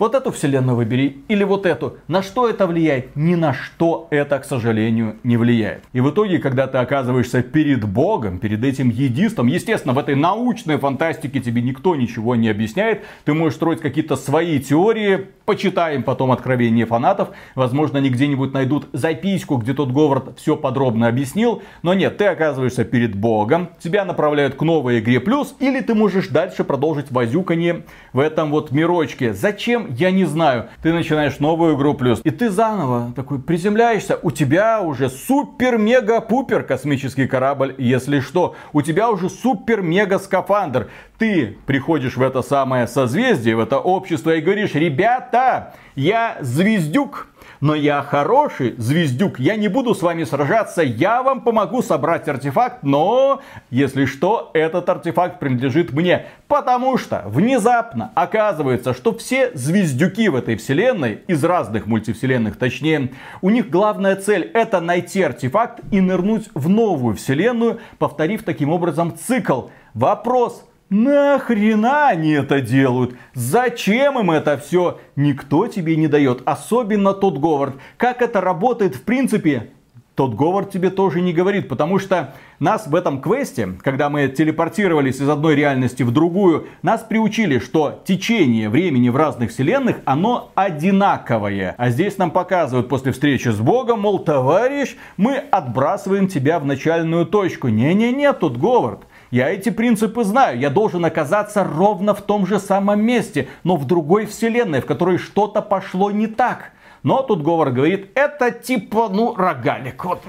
[0.00, 1.98] вот эту вселенную выбери или вот эту.
[2.08, 3.14] На что это влияет?
[3.14, 5.84] Ни на что это, к сожалению, не влияет.
[5.92, 10.78] И в итоге, когда ты оказываешься перед Богом, перед этим единством, естественно, в этой научной
[10.78, 13.04] фантастике тебе никто ничего не объясняет.
[13.24, 17.28] Ты можешь строить какие-то свои теории, почитаем потом откровения фанатов.
[17.54, 21.62] Возможно, они где-нибудь найдут записку, где тот Говард все подробно объяснил.
[21.82, 26.28] Но нет, ты оказываешься перед Богом, тебя направляют к новой игре плюс, или ты можешь
[26.28, 27.84] дальше продолжить возюканье
[28.14, 29.34] в этом вот мирочке.
[29.34, 29.89] Зачем?
[29.96, 30.68] Я не знаю.
[30.82, 32.20] Ты начинаешь новую игру плюс.
[32.24, 34.18] И ты заново такой приземляешься.
[34.22, 38.54] У тебя уже супер-мега-пупер космический корабль, если что.
[38.72, 40.88] У тебя уже супер-мега-скафандр.
[41.18, 47.28] Ты приходишь в это самое созвездие, в это общество и говоришь, ребята, я звездюк
[47.60, 52.82] но я хороший звездюк, я не буду с вами сражаться, я вам помогу собрать артефакт,
[52.82, 56.26] но, если что, этот артефакт принадлежит мне.
[56.48, 63.10] Потому что внезапно оказывается, что все звездюки в этой вселенной, из разных мультивселенных точнее,
[63.42, 69.16] у них главная цель это найти артефакт и нырнуть в новую вселенную, повторив таким образом
[69.16, 69.68] цикл.
[69.94, 73.14] Вопрос, Нахрена они это делают?
[73.32, 74.98] Зачем им это все?
[75.14, 76.42] Никто тебе не дает.
[76.44, 77.76] Особенно тот Говард.
[77.96, 79.70] Как это работает в принципе?
[80.16, 85.20] Тот Говард тебе тоже не говорит, потому что нас в этом квесте, когда мы телепортировались
[85.20, 91.74] из одной реальности в другую, нас приучили, что течение времени в разных вселенных, оно одинаковое.
[91.78, 97.24] А здесь нам показывают после встречи с Богом, мол, товарищ, мы отбрасываем тебя в начальную
[97.24, 97.68] точку.
[97.68, 99.06] Не-не-не, тут Говард.
[99.30, 100.58] Я эти принципы знаю.
[100.58, 105.18] Я должен оказаться ровно в том же самом месте, но в другой вселенной, в которой
[105.18, 106.72] что-то пошло не так.
[107.02, 110.04] Но тут Говор говорит, это типа, ну, рогалик.
[110.04, 110.22] Вот,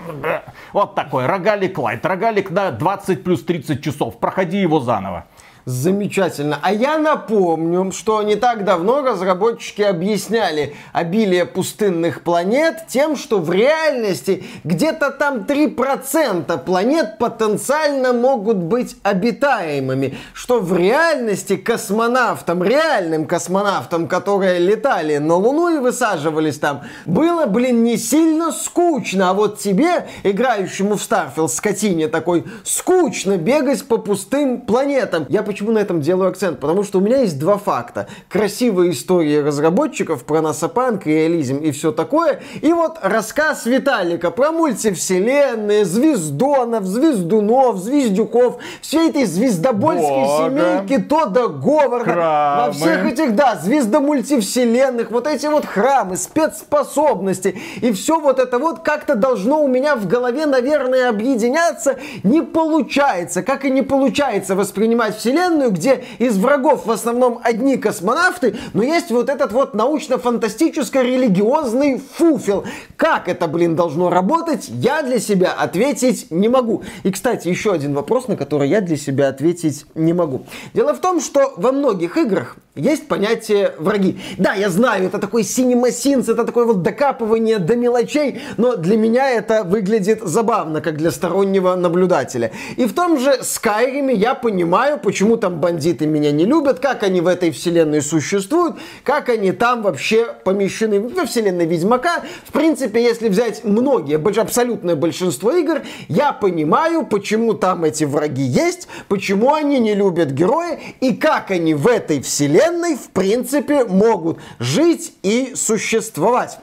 [0.72, 2.06] вот такой, рогалик лайт.
[2.06, 4.18] Рогалик на 20 плюс 30 часов.
[4.20, 5.26] Проходи его заново.
[5.66, 6.58] Замечательно.
[6.62, 13.52] А я напомню, что не так давно разработчики объясняли обилие пустынных планет тем, что в
[13.52, 20.18] реальности где-то там 3% планет потенциально могут быть обитаемыми.
[20.34, 27.84] Что в реальности космонавтам, реальным космонавтам, которые летали на Луну и высаживались там, было, блин,
[27.84, 29.30] не сильно скучно.
[29.30, 35.28] А вот тебе, играющему в Starfield, скотине такой, скучно бегать по пустым планетам.
[35.30, 36.62] Я почему на этом делаю акцент?
[36.62, 38.08] Потому что у меня есть два факта.
[38.30, 42.40] Красивые истории разработчиков про Насапанк, реализм и все такое.
[42.62, 50.50] И вот рассказ Виталика про мультивселенные, звездонов, звездунов, звездюков, всей этой звездобольской Бога.
[50.50, 52.12] семейки Тода Говарда.
[52.12, 52.68] Храмы.
[52.68, 57.60] Во всех этих, да, звездомультивселенных, вот эти вот храмы, спецспособности.
[57.82, 61.98] И все вот это вот как-то должно у меня в голове, наверное, объединяться.
[62.24, 63.44] Не получается.
[63.44, 68.84] Как и не получается воспринимать вселенную вселенную, где из врагов в основном одни космонавты, но
[68.84, 72.64] есть вот этот вот научно-фантастическо-религиозный фуфел.
[72.96, 76.84] Как это, блин, должно работать, я для себя ответить не могу.
[77.04, 80.46] И, кстати, еще один вопрос, на который я для себя ответить не могу.
[80.74, 84.20] Дело в том, что во многих играх есть понятие враги.
[84.38, 89.30] Да, я знаю, это такой CinemaSins, это такое вот докапывание до мелочей, но для меня
[89.30, 92.52] это выглядит забавно, как для стороннего наблюдателя.
[92.78, 97.22] И в том же Скайриме я понимаю, почему там бандиты меня не любят, как они
[97.22, 102.24] в этой вселенной существуют, как они там вообще помещены во вселенной Ведьмака.
[102.48, 108.88] В принципе, если взять многие, абсолютное большинство игр, я понимаю, почему там эти враги есть,
[109.08, 115.14] почему они не любят героя и как они в этой вселенной, в принципе, могут жить
[115.24, 116.58] и существовать.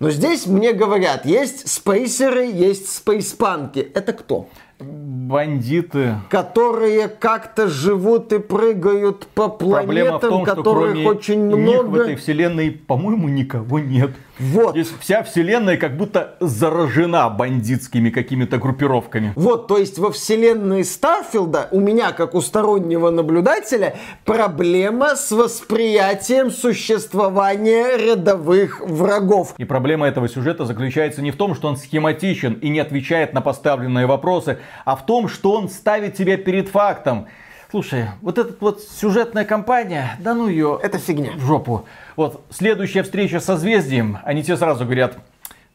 [0.00, 3.78] Но здесь мне говорят, есть спейсеры, есть спейспанки.
[3.94, 4.48] Это кто?
[4.82, 6.16] Бандиты.
[6.28, 11.86] Которые как-то живут и прыгают по планетам, Проблема в том, которых очень много.
[11.86, 14.10] в этой вселенной, по-моему, никого нет.
[14.38, 14.72] Вот.
[14.72, 19.32] Здесь вся вселенная как будто заражена бандитскими какими-то группировками.
[19.36, 26.50] Вот, то есть во вселенной Старфилда у меня, как у стороннего наблюдателя, проблема с восприятием
[26.50, 29.54] существования рядовых врагов.
[29.58, 33.42] И проблема этого сюжета заключается не в том, что он схематичен и не отвечает на
[33.42, 37.26] поставленные вопросы, а в том, что он ставит тебя перед фактом.
[37.70, 40.78] Слушай, вот эта вот сюжетная кампания, да ну ее...
[40.82, 41.32] Это фигня.
[41.36, 41.86] В жопу.
[42.16, 45.16] Вот, следующая встреча со созвездием, они тебе сразу говорят,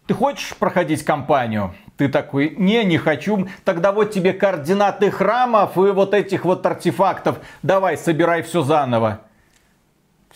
[0.05, 1.73] ты хочешь проходить кампанию?
[1.97, 3.47] Ты такой, не, не хочу.
[3.65, 7.39] Тогда вот тебе координаты храмов и вот этих вот артефактов.
[7.63, 9.21] Давай, собирай все заново.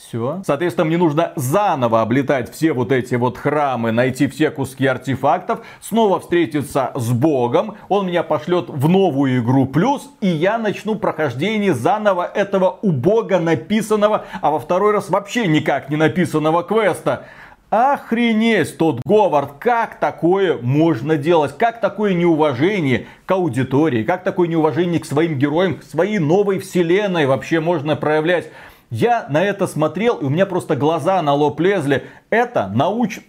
[0.08, 0.42] Все.
[0.46, 6.20] Соответственно, мне нужно заново облетать все вот эти вот храмы, найти все куски артефактов, снова
[6.20, 12.26] встретиться с Богом, он меня пошлет в новую игру плюс, и я начну прохождение заново
[12.26, 17.26] этого у Бога написанного, а во второй раз вообще никак не написанного квеста.
[17.70, 21.58] Охренеть, тот Говард, как такое можно делать?
[21.58, 24.04] Как такое неуважение к аудитории?
[24.04, 28.50] Как такое неуважение к своим героям, к своей новой вселенной вообще можно проявлять?
[28.92, 32.08] Я на это смотрел, и у меня просто глаза на лоб лезли.
[32.30, 33.20] Это науч...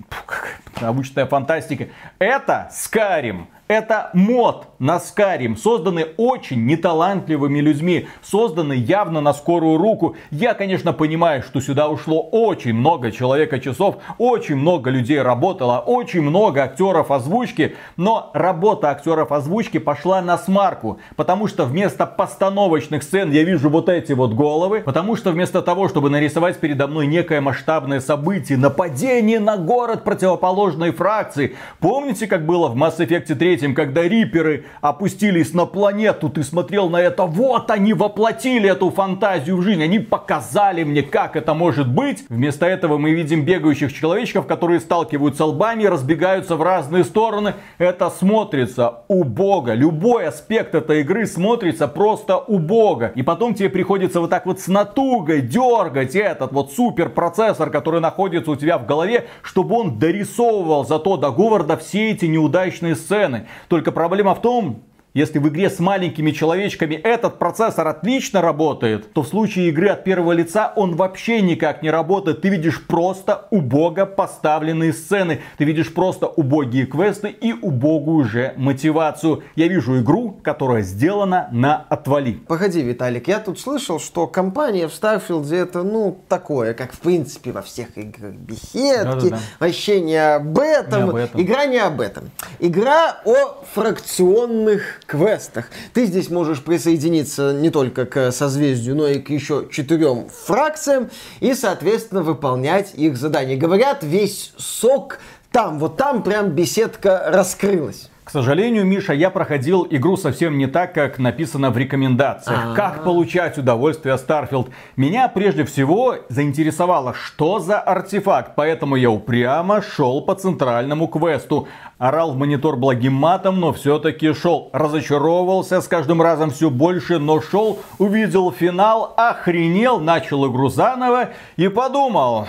[0.80, 1.86] научная фантастика.
[2.18, 3.46] Это Скарим.
[3.68, 10.16] Это мод на Скарим, созданный очень неталантливыми людьми, созданный явно на скорую руку.
[10.30, 16.20] Я, конечно, понимаю, что сюда ушло очень много человека часов, очень много людей работало, очень
[16.20, 23.30] много актеров озвучки, но работа актеров озвучки пошла на смарку, потому что вместо постановочных сцен
[23.30, 27.40] я вижу вот эти вот головы, потому что вместо того, чтобы нарисовать передо мной некое
[27.40, 33.74] масштабное событие, нападение на город противоположной фракции, помните, как было в Mass Effect 3 этим,
[33.74, 39.62] когда риперы опустились на планету, ты смотрел на это, вот они воплотили эту фантазию в
[39.62, 42.24] жизнь, они показали мне, как это может быть.
[42.28, 47.54] Вместо этого мы видим бегающих человечков, которые сталкиваются лбами, разбегаются в разные стороны.
[47.78, 49.74] Это смотрится убого.
[49.74, 53.12] Любой аспект этой игры смотрится просто убого.
[53.14, 58.50] И потом тебе приходится вот так вот с натугой дергать этот вот суперпроцессор, который находится
[58.50, 63.41] у тебя в голове, чтобы он дорисовывал зато до Говарда все эти неудачные сцены.
[63.68, 69.22] Только проблема в том, если в игре с маленькими человечками этот процессор отлично работает, то
[69.22, 72.40] в случае игры от первого лица он вообще никак не работает.
[72.40, 75.40] Ты видишь просто убого поставленные сцены.
[75.58, 79.42] Ты видишь просто убогие квесты и убогую же мотивацию.
[79.54, 82.32] Я вижу игру, которая сделана на отвали.
[82.48, 87.52] Погоди, Виталик, я тут слышал, что компания в Старфилде это, ну, такое, как в принципе
[87.52, 88.32] во всех играх.
[88.32, 89.38] Беседки, Да-да-да.
[89.60, 91.04] вообще не об этом.
[91.04, 91.42] Не об этом.
[91.42, 92.30] Игра не об этом.
[92.60, 95.66] Игра о фракционных квестах.
[95.92, 101.10] Ты здесь можешь присоединиться не только к созвездию, но и к еще четырем фракциям
[101.40, 103.56] и, соответственно, выполнять их задания.
[103.56, 105.18] Говорят, весь сок
[105.50, 108.08] там, вот там прям беседка раскрылась.
[108.32, 112.60] К сожалению, Миша, я проходил игру совсем не так, как написано в рекомендациях.
[112.64, 112.74] А-а-а.
[112.74, 114.70] Как получать удовольствие Starfield?
[114.96, 121.68] Меня прежде всего заинтересовало, что за артефакт, поэтому я упрямо шел по центральному квесту.
[121.98, 124.70] Орал в монитор благим матом, но все-таки шел.
[124.72, 131.68] Разочаровывался с каждым разом все больше, но шел, увидел финал, охренел, начал игру заново и
[131.68, 132.46] подумал,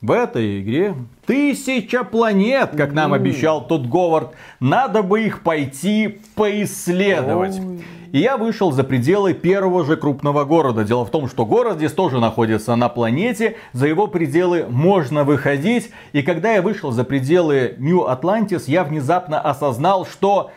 [0.00, 0.94] в этой игре
[1.26, 4.30] тысяча планет, как нам обещал тот Говард.
[4.60, 7.60] Надо бы их пойти поисследовать.
[8.12, 10.84] И я вышел за пределы первого же крупного города.
[10.84, 13.56] Дело в том, что город здесь тоже находится на планете.
[13.72, 15.90] За его пределы можно выходить.
[16.12, 20.50] И когда я вышел за пределы Нью-Атлантис, я внезапно осознал, что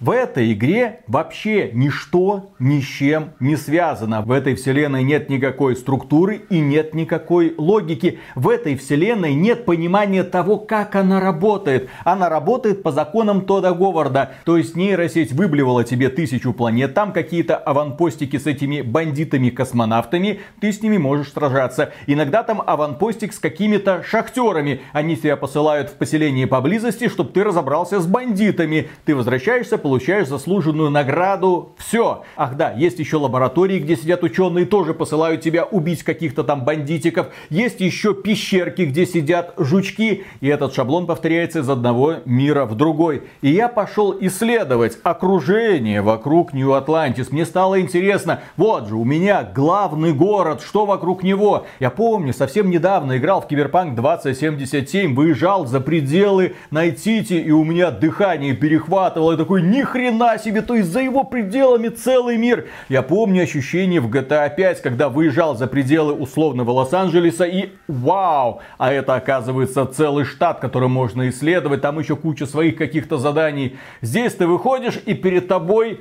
[0.00, 4.20] В этой игре вообще ничто ни с чем не связано.
[4.20, 8.18] В этой вселенной нет никакой структуры и нет никакой логики.
[8.34, 11.88] В этой вселенной нет понимания того, как она работает.
[12.04, 14.32] Она работает по законам Тода Говарда.
[14.44, 20.82] То есть нейросеть выблевала тебе тысячу планет, там какие-то аванпостики с этими бандитами-космонавтами, ты с
[20.82, 21.92] ними можешь сражаться.
[22.06, 24.82] Иногда там аванпостик с какими-то шахтерами.
[24.92, 28.88] Они тебя посылают в поселение поблизости, чтобы ты разобрался с бандитами.
[29.06, 31.70] Ты возвращаешься, получаешь получаешь заслуженную награду.
[31.78, 32.24] Все.
[32.36, 37.28] Ах да, есть еще лаборатории, где сидят ученые, тоже посылают тебя убить каких-то там бандитиков.
[37.48, 40.24] Есть еще пещерки, где сидят жучки.
[40.40, 43.22] И этот шаблон повторяется из одного мира в другой.
[43.40, 47.30] И я пошел исследовать окружение вокруг New Atlantis.
[47.30, 51.66] Мне стало интересно, вот же у меня главный город, что вокруг него.
[51.78, 57.62] Я помню, совсем недавно играл в Киберпанк 2077, выезжал за пределы Night City, и у
[57.62, 59.30] меня дыхание перехватывало.
[59.30, 62.68] Я такой, ни хрена себе, то есть за его пределами целый мир.
[62.88, 68.92] Я помню ощущение в GTA 5, когда выезжал за пределы условного Лос-Анджелеса и вау, а
[68.92, 73.76] это оказывается целый штат, который можно исследовать, там еще куча своих каких-то заданий.
[74.00, 76.00] Здесь ты выходишь и перед тобой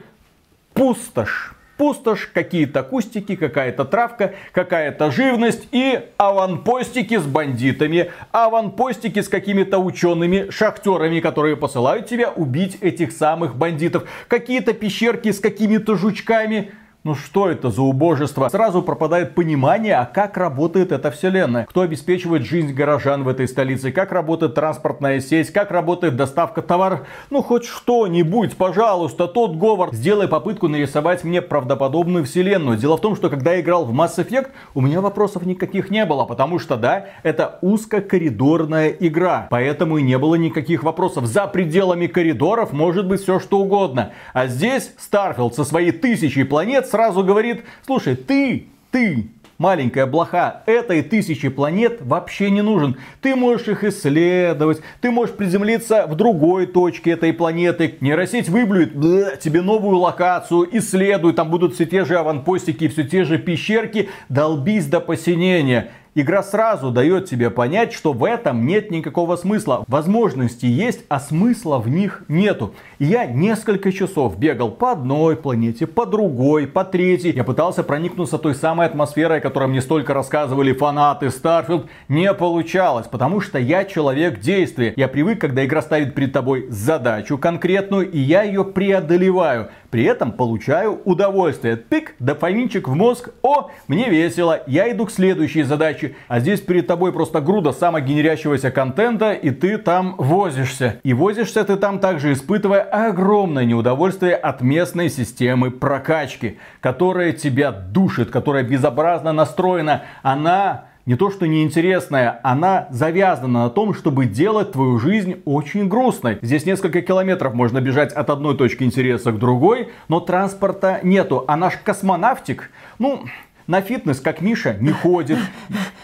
[0.73, 9.79] пустошь пустошь, какие-то кустики, какая-то травка, какая-то живность и аванпостики с бандитами, аванпостики с какими-то
[9.79, 16.71] учеными, шахтерами, которые посылают тебя убить этих самых бандитов, какие-то пещерки с какими-то жучками.
[17.05, 18.47] Ну что это за убожество?
[18.47, 21.65] Сразу пропадает понимание, а как работает эта вселенная.
[21.65, 27.01] Кто обеспечивает жизнь горожан в этой столице, как работает транспортная сеть, как работает доставка товаров.
[27.29, 32.77] Ну хоть что-нибудь, пожалуйста, Тодд Говард, сделай попытку нарисовать мне правдоподобную вселенную.
[32.77, 36.05] Дело в том, что когда я играл в Mass Effect, у меня вопросов никаких не
[36.05, 41.25] было, потому что да, это узкокоридорная игра, поэтому и не было никаких вопросов.
[41.25, 44.13] За пределами коридоров может быть все что угодно.
[44.31, 49.25] А здесь Starfield со своей тысячей планет сразу говорит, слушай, ты, ты,
[49.57, 52.97] маленькая блоха этой тысячи планет вообще не нужен.
[53.19, 57.95] Ты можешь их исследовать, ты можешь приземлиться в другой точке этой планеты.
[57.99, 63.39] Нейросеть выблюет тебе новую локацию, исследуй, там будут все те же аванпостики, все те же
[63.39, 65.89] пещерки, долбись до посинения.
[66.15, 69.83] Игра сразу дает тебе понять, что в этом нет никакого смысла.
[69.87, 72.75] Возможности есть, а смысла в них нету.
[72.99, 77.33] И я несколько часов бегал по одной планете, по другой, по третьей.
[77.33, 81.87] Я пытался проникнуться той самой атмосферой, о которой мне столько рассказывали фанаты Starfield.
[82.09, 84.93] Не получалось, потому что я человек действия.
[84.95, 89.69] Я привык, когда игра ставит перед тобой задачу конкретную, и я ее преодолеваю.
[89.89, 91.75] При этом получаю удовольствие.
[91.75, 93.29] Пик, дофаминчик в мозг.
[93.41, 94.61] О, мне весело.
[94.67, 96.02] Я иду к следующей задаче.
[96.27, 100.99] А здесь перед тобой просто груда самогенерящегося контента, и ты там возишься.
[101.03, 108.29] И возишься ты там также испытывая огромное неудовольствие от местной системы прокачки, которая тебя душит,
[108.29, 110.03] которая безобразно настроена.
[110.21, 116.39] Она не то что неинтересная, она завязана на том, чтобы делать твою жизнь очень грустной.
[116.41, 121.43] Здесь несколько километров можно бежать от одной точки интереса к другой, но транспорта нету.
[121.47, 123.25] А наш космонавтик, ну,
[123.67, 125.37] на фитнес, как Миша, не ходит.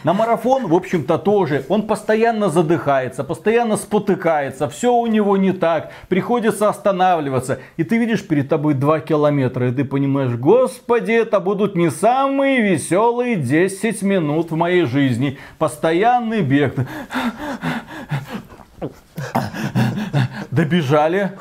[0.04, 1.66] На марафон, в общем-то, тоже.
[1.68, 4.70] Он постоянно задыхается, постоянно спотыкается.
[4.70, 5.92] Все у него не так.
[6.08, 7.60] Приходится останавливаться.
[7.76, 9.70] И ты видишь перед тобой 2 километра.
[9.70, 15.38] И ты понимаешь, господи, это будут не самые веселые 10 минут в моей жизни.
[15.58, 16.76] Постоянный бег.
[20.52, 21.32] Добежали.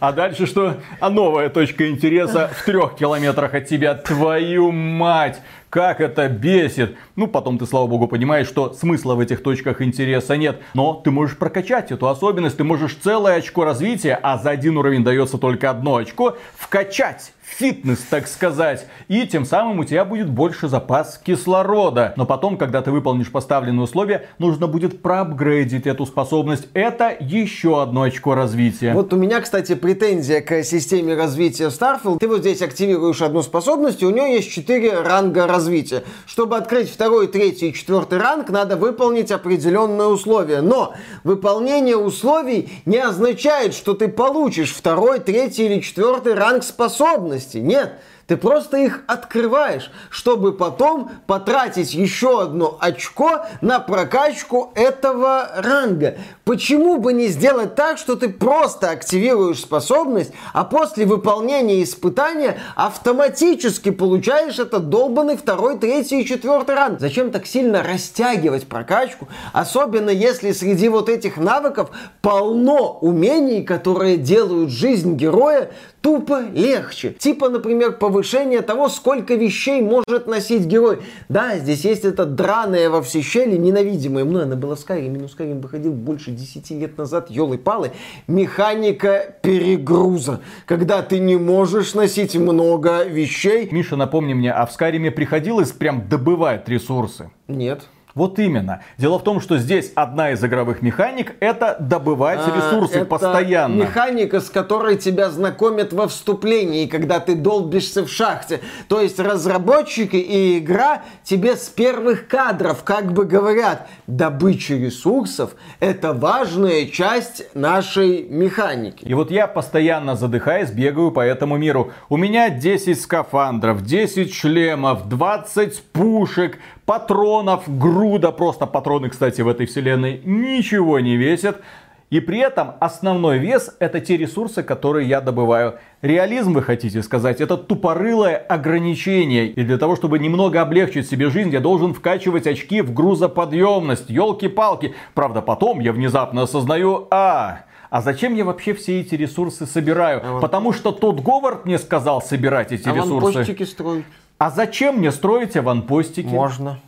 [0.00, 0.76] А дальше что?
[1.00, 3.94] А новая точка интереса в трех километрах от тебя.
[3.94, 5.40] Твою мать!
[5.70, 6.96] Как это бесит!
[7.14, 10.62] Ну, потом ты, слава богу, понимаешь, что смысла в этих точках интереса нет.
[10.72, 15.04] Но ты можешь прокачать эту особенность, ты можешь целое очко развития, а за один уровень
[15.04, 18.86] дается только одно очко, вкачать фитнес, так сказать.
[19.08, 22.12] И тем самым у тебя будет больше запас кислорода.
[22.16, 26.68] Но потом, когда ты выполнишь поставленные условия, нужно будет проапгрейдить эту способность.
[26.74, 28.92] Это еще одно очко развития.
[28.92, 32.18] Вот у меня, кстати, претензия к системе развития Starfield.
[32.18, 36.04] Ты вот здесь активируешь одну способность, и у нее есть 4 ранга развития.
[36.26, 40.60] Чтобы открыть второй, третий и четвертый ранг, надо выполнить определенные условия.
[40.60, 40.94] Но
[41.24, 47.37] выполнение условий не означает, что ты получишь второй, третий или четвертый ранг способности.
[47.60, 47.94] Нет,
[48.28, 56.18] Ты просто их открываешь, чтобы потом потратить еще одно очко на прокачку этого ранга.
[56.44, 63.90] Почему бы не сделать так, что ты просто активируешь способность, а после выполнения испытания автоматически
[63.90, 67.00] получаешь этот долбанный второй, третий и четвертый ранг?
[67.00, 69.26] Зачем так сильно растягивать прокачку?
[69.54, 75.70] Особенно если среди вот этих навыков полно умений, которые делают жизнь героя
[76.08, 77.10] тупо легче.
[77.10, 81.00] Типа, например, повышение того, сколько вещей может носить герой.
[81.28, 85.28] Да, здесь есть эта драная во все щели, ненавидимая мной, она была в Скайриме, но
[85.28, 87.90] Скайрим выходил больше 10 лет назад, елы-палы,
[88.26, 93.68] механика перегруза, когда ты не можешь носить много вещей.
[93.70, 97.30] Миша, напомни мне, а в Скайриме приходилось прям добывать ресурсы?
[97.48, 97.82] Нет.
[98.18, 98.82] Вот именно.
[98.96, 103.82] Дело в том, что здесь одна из игровых механик это добывать а, ресурсы это постоянно.
[103.82, 108.60] Механика, с которой тебя знакомят во вступлении, когда ты долбишься в шахте.
[108.88, 116.12] То есть разработчики и игра тебе с первых кадров как бы говорят, добыча ресурсов это
[116.12, 119.04] важная часть нашей механики.
[119.04, 121.92] И вот я постоянно задыхаясь бегаю по этому миру.
[122.08, 126.58] У меня 10 скафандров, 10 шлемов, 20 пушек,
[126.88, 131.60] патронов, груда, просто патроны, кстати, в этой вселенной ничего не весят.
[132.08, 135.74] И при этом основной вес это те ресурсы, которые я добываю.
[136.00, 139.48] Реализм, вы хотите сказать, это тупорылое ограничение.
[139.48, 144.08] И для того, чтобы немного облегчить себе жизнь, я должен вкачивать очки в грузоподъемность.
[144.08, 144.94] Елки-палки.
[145.12, 150.22] Правда, потом я внезапно осознаю, а, а зачем я вообще все эти ресурсы собираю?
[150.24, 153.44] А Потому что тот Говард мне сказал собирать эти а ресурсы.
[153.66, 154.04] строить.
[154.38, 156.28] А зачем мне строить аванпостики?
[156.28, 156.78] Можно.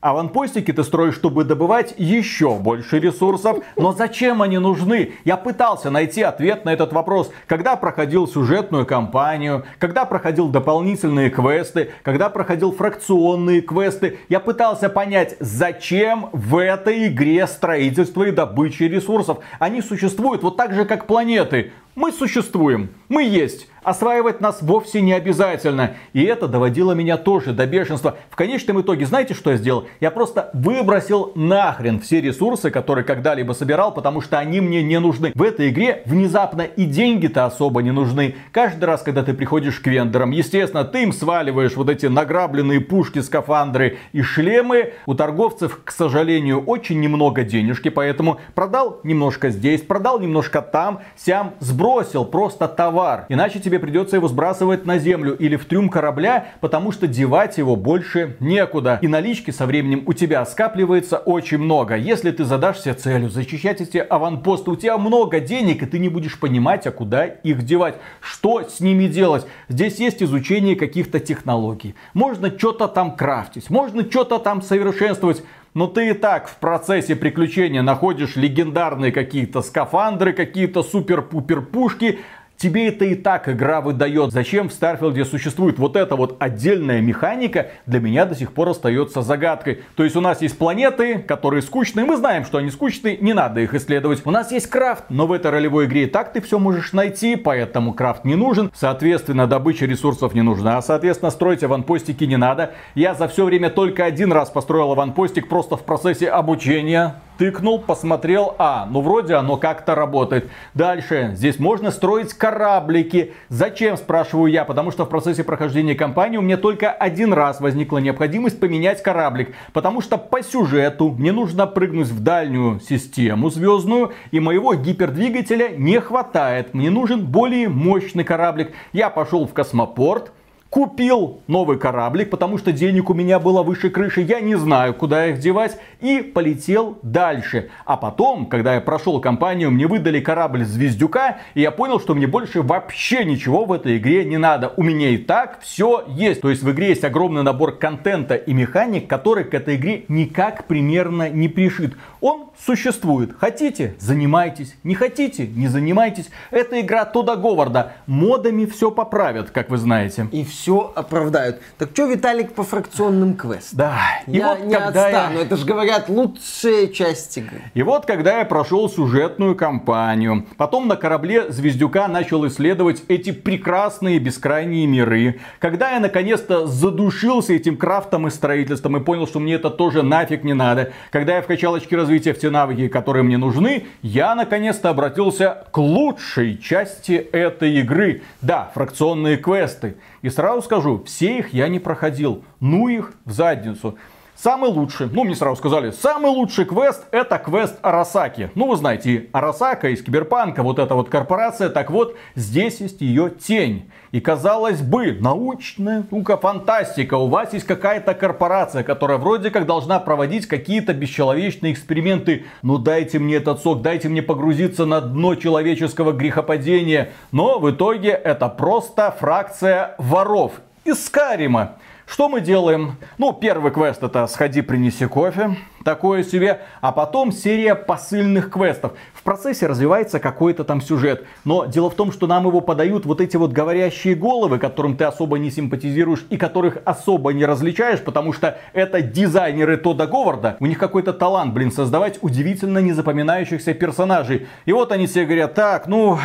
[0.00, 3.58] Аванпостики ты строишь, чтобы добывать еще больше ресурсов.
[3.76, 5.12] Но зачем они нужны?
[5.24, 7.32] Я пытался найти ответ на этот вопрос.
[7.46, 15.36] Когда проходил сюжетную кампанию, когда проходил дополнительные квесты, когда проходил фракционные квесты, я пытался понять,
[15.38, 19.38] зачем в этой игре строительство и добыча ресурсов.
[19.60, 21.72] Они существуют вот так же, как планеты.
[21.94, 23.66] Мы существуем, мы есть.
[23.82, 25.94] Осваивать нас вовсе не обязательно.
[26.12, 28.18] И это доводило меня тоже до бешенства.
[28.28, 29.86] В конечном итоге, знаете, что я сделал?
[30.00, 35.32] Я просто выбросил нахрен все ресурсы, которые когда-либо собирал, потому что они мне не нужны.
[35.34, 38.34] В этой игре внезапно и деньги-то особо не нужны.
[38.52, 43.20] Каждый раз, когда ты приходишь к вендорам, естественно, ты им сваливаешь вот эти награбленные пушки,
[43.20, 44.92] скафандры и шлемы.
[45.06, 51.54] У торговцев, к сожалению, очень немного денежки, поэтому продал немножко здесь, продал немножко там, сям,
[51.60, 51.87] сбросил
[52.30, 53.26] просто товар.
[53.28, 57.76] Иначе тебе придется его сбрасывать на землю или в трюм корабля, потому что девать его
[57.76, 58.98] больше некуда.
[59.02, 61.96] И налички со временем у тебя скапливается очень много.
[61.96, 66.38] Если ты задашься целью защищать эти аванпосты, у тебя много денег, и ты не будешь
[66.38, 67.96] понимать, а куда их девать.
[68.20, 69.46] Что с ними делать?
[69.68, 71.94] Здесь есть изучение каких-то технологий.
[72.14, 75.42] Можно что-то там крафтить, можно что-то там совершенствовать.
[75.74, 82.20] Но ты и так в процессе приключения находишь легендарные какие-то скафандры, какие-то супер-пупер пушки,
[82.58, 84.32] Тебе это и так игра выдает.
[84.32, 89.22] Зачем в Старфилде существует вот эта вот отдельная механика, для меня до сих пор остается
[89.22, 89.82] загадкой.
[89.94, 93.60] То есть у нас есть планеты, которые скучные, мы знаем, что они скучные, не надо
[93.60, 94.22] их исследовать.
[94.24, 97.36] У нас есть крафт, но в этой ролевой игре и так ты все можешь найти,
[97.36, 98.72] поэтому крафт не нужен.
[98.74, 102.72] Соответственно, добыча ресурсов не нужна, а соответственно строить аванпостики не надо.
[102.96, 108.54] Я за все время только один раз построил аванпостик просто в процессе обучения тыкнул, посмотрел,
[108.58, 110.50] а, ну вроде оно как-то работает.
[110.74, 113.32] Дальше, здесь можно строить кораблики.
[113.48, 117.98] Зачем, спрашиваю я, потому что в процессе прохождения кампании у меня только один раз возникла
[117.98, 119.54] необходимость поменять кораблик.
[119.72, 126.00] Потому что по сюжету мне нужно прыгнуть в дальнюю систему звездную, и моего гипердвигателя не
[126.00, 126.74] хватает.
[126.74, 128.72] Мне нужен более мощный кораблик.
[128.92, 130.32] Я пошел в космопорт,
[130.70, 135.28] Купил новый кораблик, потому что денег у меня было выше крыши, я не знаю, куда
[135.28, 137.70] их девать, и полетел дальше.
[137.86, 142.26] А потом, когда я прошел компанию, мне выдали корабль Звездюка, и я понял, что мне
[142.26, 144.74] больше вообще ничего в этой игре не надо.
[144.76, 146.42] У меня и так все есть.
[146.42, 150.64] То есть в игре есть огромный набор контента и механик, который к этой игре никак
[150.64, 151.94] примерно не пришит.
[152.20, 153.30] Он существует.
[153.38, 154.76] Хотите, занимайтесь.
[154.82, 156.28] Не хотите, не занимайтесь.
[156.50, 157.94] Эта игра Тода Говарда.
[158.06, 160.28] Модами все поправят, как вы знаете.
[160.30, 160.57] И все
[160.94, 161.60] оправдают.
[161.78, 163.78] Так что, Виталик, по фракционным квестам?
[163.78, 163.98] Да.
[164.26, 165.38] И я вот не отстану.
[165.38, 165.42] Я...
[165.42, 167.62] Это же, говорят, лучшая часть игры.
[167.74, 174.18] И вот, когда я прошел сюжетную кампанию, потом на корабле Звездюка начал исследовать эти прекрасные
[174.18, 179.70] бескрайние миры, когда я наконец-то задушился этим крафтом и строительством и понял, что мне это
[179.70, 183.86] тоже нафиг не надо, когда я вкачал очки развития в те навыки, которые мне нужны,
[184.02, 188.22] я наконец-то обратился к лучшей части этой игры.
[188.40, 189.96] Да, фракционные квесты.
[190.22, 192.42] И сразу сразу скажу, все их я не проходил.
[192.58, 193.98] Ну их в задницу.
[194.40, 198.52] Самый лучший, ну мне сразу сказали, самый лучший квест это квест Арасаки.
[198.54, 203.30] Ну вы знаете, Арасака из Киберпанка, вот эта вот корпорация, так вот, здесь есть ее
[203.30, 203.90] тень.
[204.12, 209.98] И казалось бы, научная наука, фантастика, у вас есть какая-то корпорация, которая вроде как должна
[209.98, 212.44] проводить какие-то бесчеловечные эксперименты.
[212.62, 217.10] Ну дайте мне этот сок, дайте мне погрузиться на дно человеческого грехопадения.
[217.32, 220.52] Но в итоге это просто фракция воров
[220.84, 221.78] из Скарима.
[222.08, 222.96] Что мы делаем?
[223.18, 225.56] Ну, первый квест это сходи, принеси кофе
[225.88, 228.92] такое себе, а потом серия посыльных квестов.
[229.14, 233.22] В процессе развивается какой-то там сюжет, но дело в том, что нам его подают вот
[233.22, 238.34] эти вот говорящие головы, которым ты особо не симпатизируешь и которых особо не различаешь, потому
[238.34, 240.58] что это дизайнеры Тода Говарда.
[240.60, 244.46] У них какой-то талант, блин, создавать удивительно незапоминающихся персонажей.
[244.66, 246.18] И вот они все говорят, так, ну,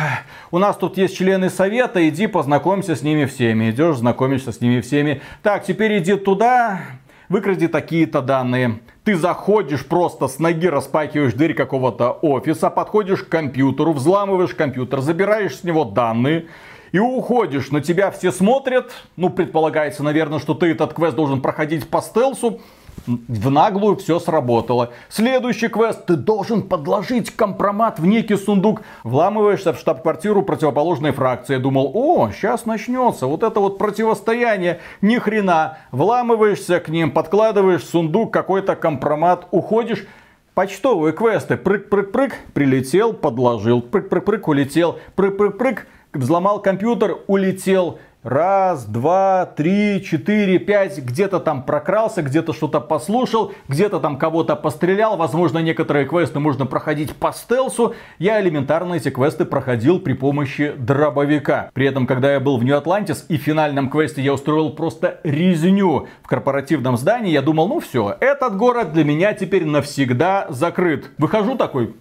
[0.50, 3.70] у нас тут есть члены совета, иди познакомься с ними всеми.
[3.70, 5.22] Идешь, знакомишься с ними всеми.
[5.42, 6.80] Так, теперь иди туда,
[7.28, 8.80] выкради такие-то данные.
[9.04, 15.58] Ты заходишь просто с ноги, распахиваешь дверь какого-то офиса, подходишь к компьютеру, взламываешь компьютер, забираешь
[15.58, 16.46] с него данные,
[16.92, 21.88] и уходишь, на тебя все смотрят, ну, предполагается, наверное, что ты этот квест должен проходить
[21.88, 22.60] по стелсу,
[23.06, 24.90] в наглую все сработало.
[25.08, 26.06] Следующий квест.
[26.06, 28.82] Ты должен подложить компромат в некий сундук.
[29.02, 31.56] Вламываешься в штаб-квартиру противоположной фракции.
[31.56, 34.80] Думал, о, сейчас начнется вот это вот противостояние.
[35.00, 35.78] Ни хрена.
[35.92, 40.06] Вламываешься к ним, подкладываешь в сундук какой-то компромат, уходишь.
[40.54, 41.56] Почтовые квесты.
[41.56, 43.82] Прыг-прыг-прыг, прилетел, подложил.
[43.82, 45.00] Прыг-прыг-прыг, улетел.
[45.16, 47.98] Прыг-прыг-прыг, взломал компьютер, улетел.
[48.24, 50.98] Раз, два, три, четыре, пять.
[50.98, 55.18] Где-то там прокрался, где-то что-то послушал, где-то там кого-то пострелял.
[55.18, 57.94] Возможно, некоторые квесты можно проходить по стелсу.
[58.18, 61.70] Я элементарно эти квесты проходил при помощи дробовика.
[61.74, 66.08] При этом, когда я был в Нью-Атлантис и в финальном квесте я устроил просто резню
[66.22, 71.10] в корпоративном здании, я думал, ну все, этот город для меня теперь навсегда закрыт.
[71.18, 71.94] Выхожу такой,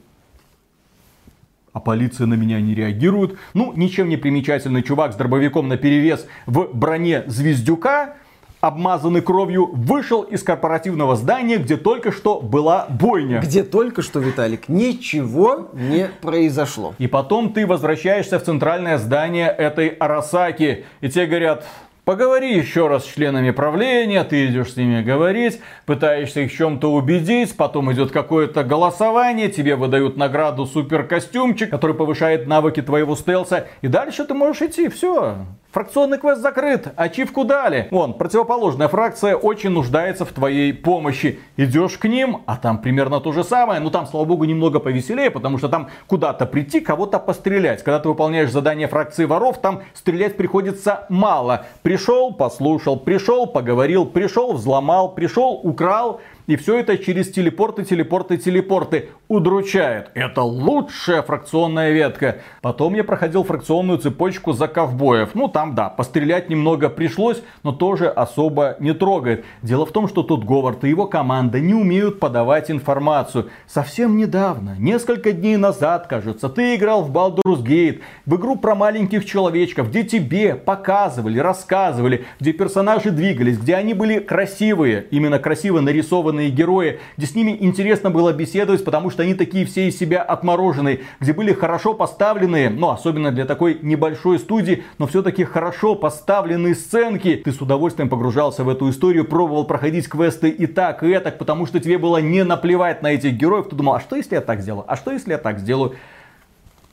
[1.73, 3.37] а полиция на меня не реагирует.
[3.53, 8.15] Ну, ничем не примечательный чувак с дробовиком на перевес в броне звездюка,
[8.61, 13.41] обмазанный кровью, вышел из корпоративного здания, где только что была бойня.
[13.41, 16.93] Где только что, Виталик, ничего не произошло.
[16.97, 21.65] И потом ты возвращаешься в центральное здание этой Арасаки, и тебе говорят,
[22.05, 27.55] Поговори еще раз с членами правления, ты идешь с ними говорить, пытаешься их чем-то убедить,
[27.55, 33.87] потом идет какое-то голосование, тебе выдают награду супер костюмчик, который повышает навыки твоего стелса, и
[33.87, 35.45] дальше ты можешь идти, все.
[35.73, 37.87] Фракционный квест закрыт, ачивку дали.
[37.89, 41.39] Вон, противоположная фракция очень нуждается в твоей помощи.
[41.57, 43.79] Идешь к ним, а там примерно то же самое.
[43.79, 47.81] Но там, слава богу, немного повеселее, потому что там куда-то прийти, кого-то пострелять.
[47.81, 51.65] Когда ты выполняешь задание фракции воров, там стрелять приходится мало.
[51.81, 56.21] Пришел, послушал, пришел, поговорил, пришел, взломал, пришел, украл.
[56.45, 60.11] И все это через телепорты, телепорты, телепорты удручает.
[60.13, 62.39] Это лучшая фракционная ветка.
[62.61, 65.35] Потом я проходил фракционную цепочку за ковбоев.
[65.35, 69.45] Ну там да, пострелять немного пришлось, но тоже особо не трогает.
[69.61, 73.49] Дело в том, что тут Говард и его команда не умеют подавать информацию.
[73.65, 79.25] Совсем недавно, несколько дней назад, кажется, ты играл в Baldur's Gate, в игру про маленьких
[79.25, 86.32] человечков, где тебе показывали, рассказывали, где персонажи двигались, где они были красивые, именно красиво нарисованы
[86.33, 90.21] нарисованные герои, где с ними интересно было беседовать, потому что они такие все из себя
[90.21, 96.75] отмороженные, где были хорошо поставленные, ну, особенно для такой небольшой студии, но все-таки хорошо поставленные
[96.75, 97.41] сценки.
[97.43, 101.65] Ты с удовольствием погружался в эту историю, пробовал проходить квесты и так, и так, потому
[101.65, 103.67] что тебе было не наплевать на этих героев.
[103.69, 104.85] Ты думал, а что если я так сделаю?
[104.87, 105.95] А что если я так сделаю?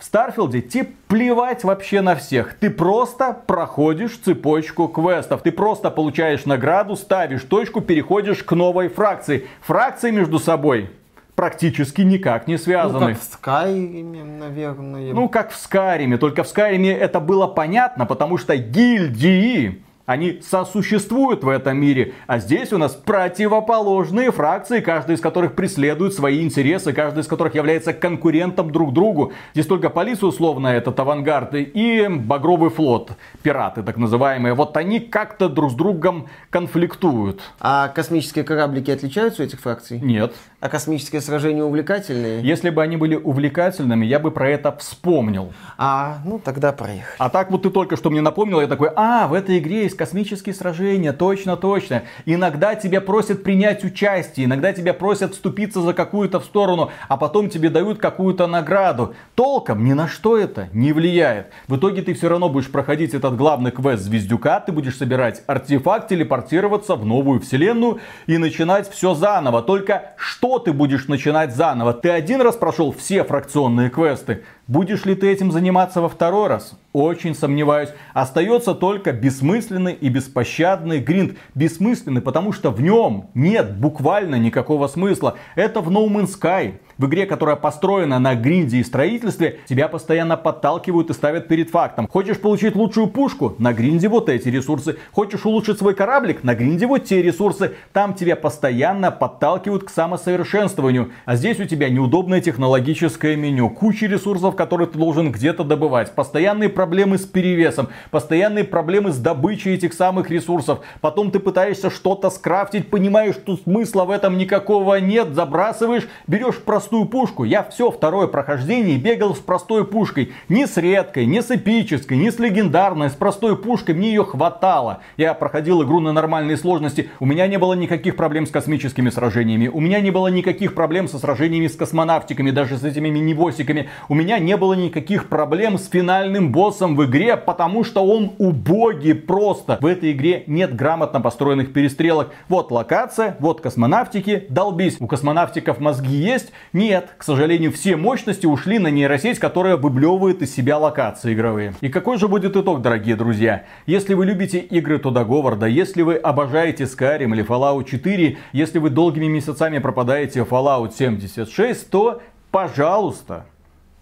[0.00, 2.54] В Старфилде тебе плевать вообще на всех.
[2.54, 5.42] Ты просто проходишь цепочку квестов.
[5.42, 9.46] Ты просто получаешь награду, ставишь точку, переходишь к новой фракции.
[9.60, 10.88] Фракции между собой
[11.34, 12.98] практически никак не связаны.
[12.98, 15.12] Ну, как в Скайриме, наверное.
[15.12, 16.16] Ну, как в Скайриме.
[16.16, 22.14] Только в Скайриме это было понятно, потому что гильдии они сосуществуют в этом мире.
[22.26, 27.54] А здесь у нас противоположные фракции, каждая из которых преследует свои интересы, каждая из которых
[27.54, 29.32] является конкурентом друг другу.
[29.54, 34.54] Здесь только полиция условно этот авангард и Багровый флот, пираты так называемые.
[34.54, 37.40] Вот они как-то друг с другом конфликтуют.
[37.60, 40.00] А космические кораблики отличаются у этих фракций?
[40.00, 40.34] Нет.
[40.60, 42.42] А космические сражения увлекательные?
[42.42, 45.52] Если бы они были увлекательными, я бы про это вспомнил.
[45.78, 47.16] А, ну тогда проехали.
[47.18, 49.96] А так вот ты только что мне напомнил, я такой, а, в этой игре есть
[49.96, 52.04] космические сражения, точно, точно.
[52.24, 57.50] Иногда тебя просят принять участие, иногда тебя просят вступиться за какую-то в сторону, а потом
[57.50, 59.14] тебе дают какую-то награду.
[59.34, 61.48] Толком ни на что это не влияет.
[61.66, 66.08] В итоге ты все равно будешь проходить этот главный квест Звездюка, ты будешь собирать артефакт,
[66.08, 69.62] телепортироваться в новую вселенную и начинать все заново.
[69.62, 71.92] Только что ты будешь начинать заново?
[71.94, 74.44] Ты один раз прошел все фракционные квесты.
[74.70, 76.78] Будешь ли ты этим заниматься во второй раз?
[76.92, 77.88] Очень сомневаюсь.
[78.14, 81.36] Остается только бессмысленный и беспощадный гринд.
[81.56, 85.34] Бессмысленный, потому что в нем нет буквально никакого смысла.
[85.56, 86.74] Это в No Man's Sky.
[87.00, 92.06] В игре, которая построена на гринде и строительстве, тебя постоянно подталкивают и ставят перед фактом.
[92.06, 93.54] Хочешь получить лучшую пушку?
[93.56, 94.98] На гринде вот эти ресурсы.
[95.10, 96.44] Хочешь улучшить свой кораблик?
[96.44, 97.72] На гринде вот те ресурсы.
[97.94, 101.10] Там тебя постоянно подталкивают к самосовершенствованию.
[101.24, 103.70] А здесь у тебя неудобное технологическое меню.
[103.70, 106.14] Куча ресурсов, которые ты должен где-то добывать.
[106.14, 107.88] Постоянные проблемы с перевесом.
[108.10, 110.80] Постоянные проблемы с добычей этих самых ресурсов.
[111.00, 115.28] Потом ты пытаешься что-то скрафтить, понимаешь, что смысла в этом никакого нет.
[115.32, 117.44] Забрасываешь, берешь простой простую пушку.
[117.44, 120.32] Я все второе прохождение бегал с простой пушкой.
[120.48, 123.94] Не с редкой, не с эпической, не с легендарной, с простой пушкой.
[123.94, 124.98] Мне ее хватало.
[125.16, 127.08] Я проходил игру на нормальной сложности.
[127.20, 129.68] У меня не было никаких проблем с космическими сражениями.
[129.68, 133.88] У меня не было никаких проблем со сражениями с космонавтиками, даже с этими мини-боссиками.
[134.08, 139.14] У меня не было никаких проблем с финальным боссом в игре, потому что он убогий
[139.14, 139.78] просто.
[139.80, 142.32] В этой игре нет грамотно построенных перестрелок.
[142.48, 144.96] Вот локация, вот космонавтики, долбись.
[144.98, 150.54] У космонавтиков мозги есть, нет, к сожалению, все мощности ушли на нейросеть, которая выблевывает из
[150.54, 151.74] себя локации игровые.
[151.80, 153.64] И какой же будет итог, дорогие друзья?
[153.86, 158.90] Если вы любите игры Тодда Говарда, если вы обожаете Skyrim или Fallout 4, если вы
[158.90, 163.46] долгими месяцами пропадаете Fallout 76, то, пожалуйста,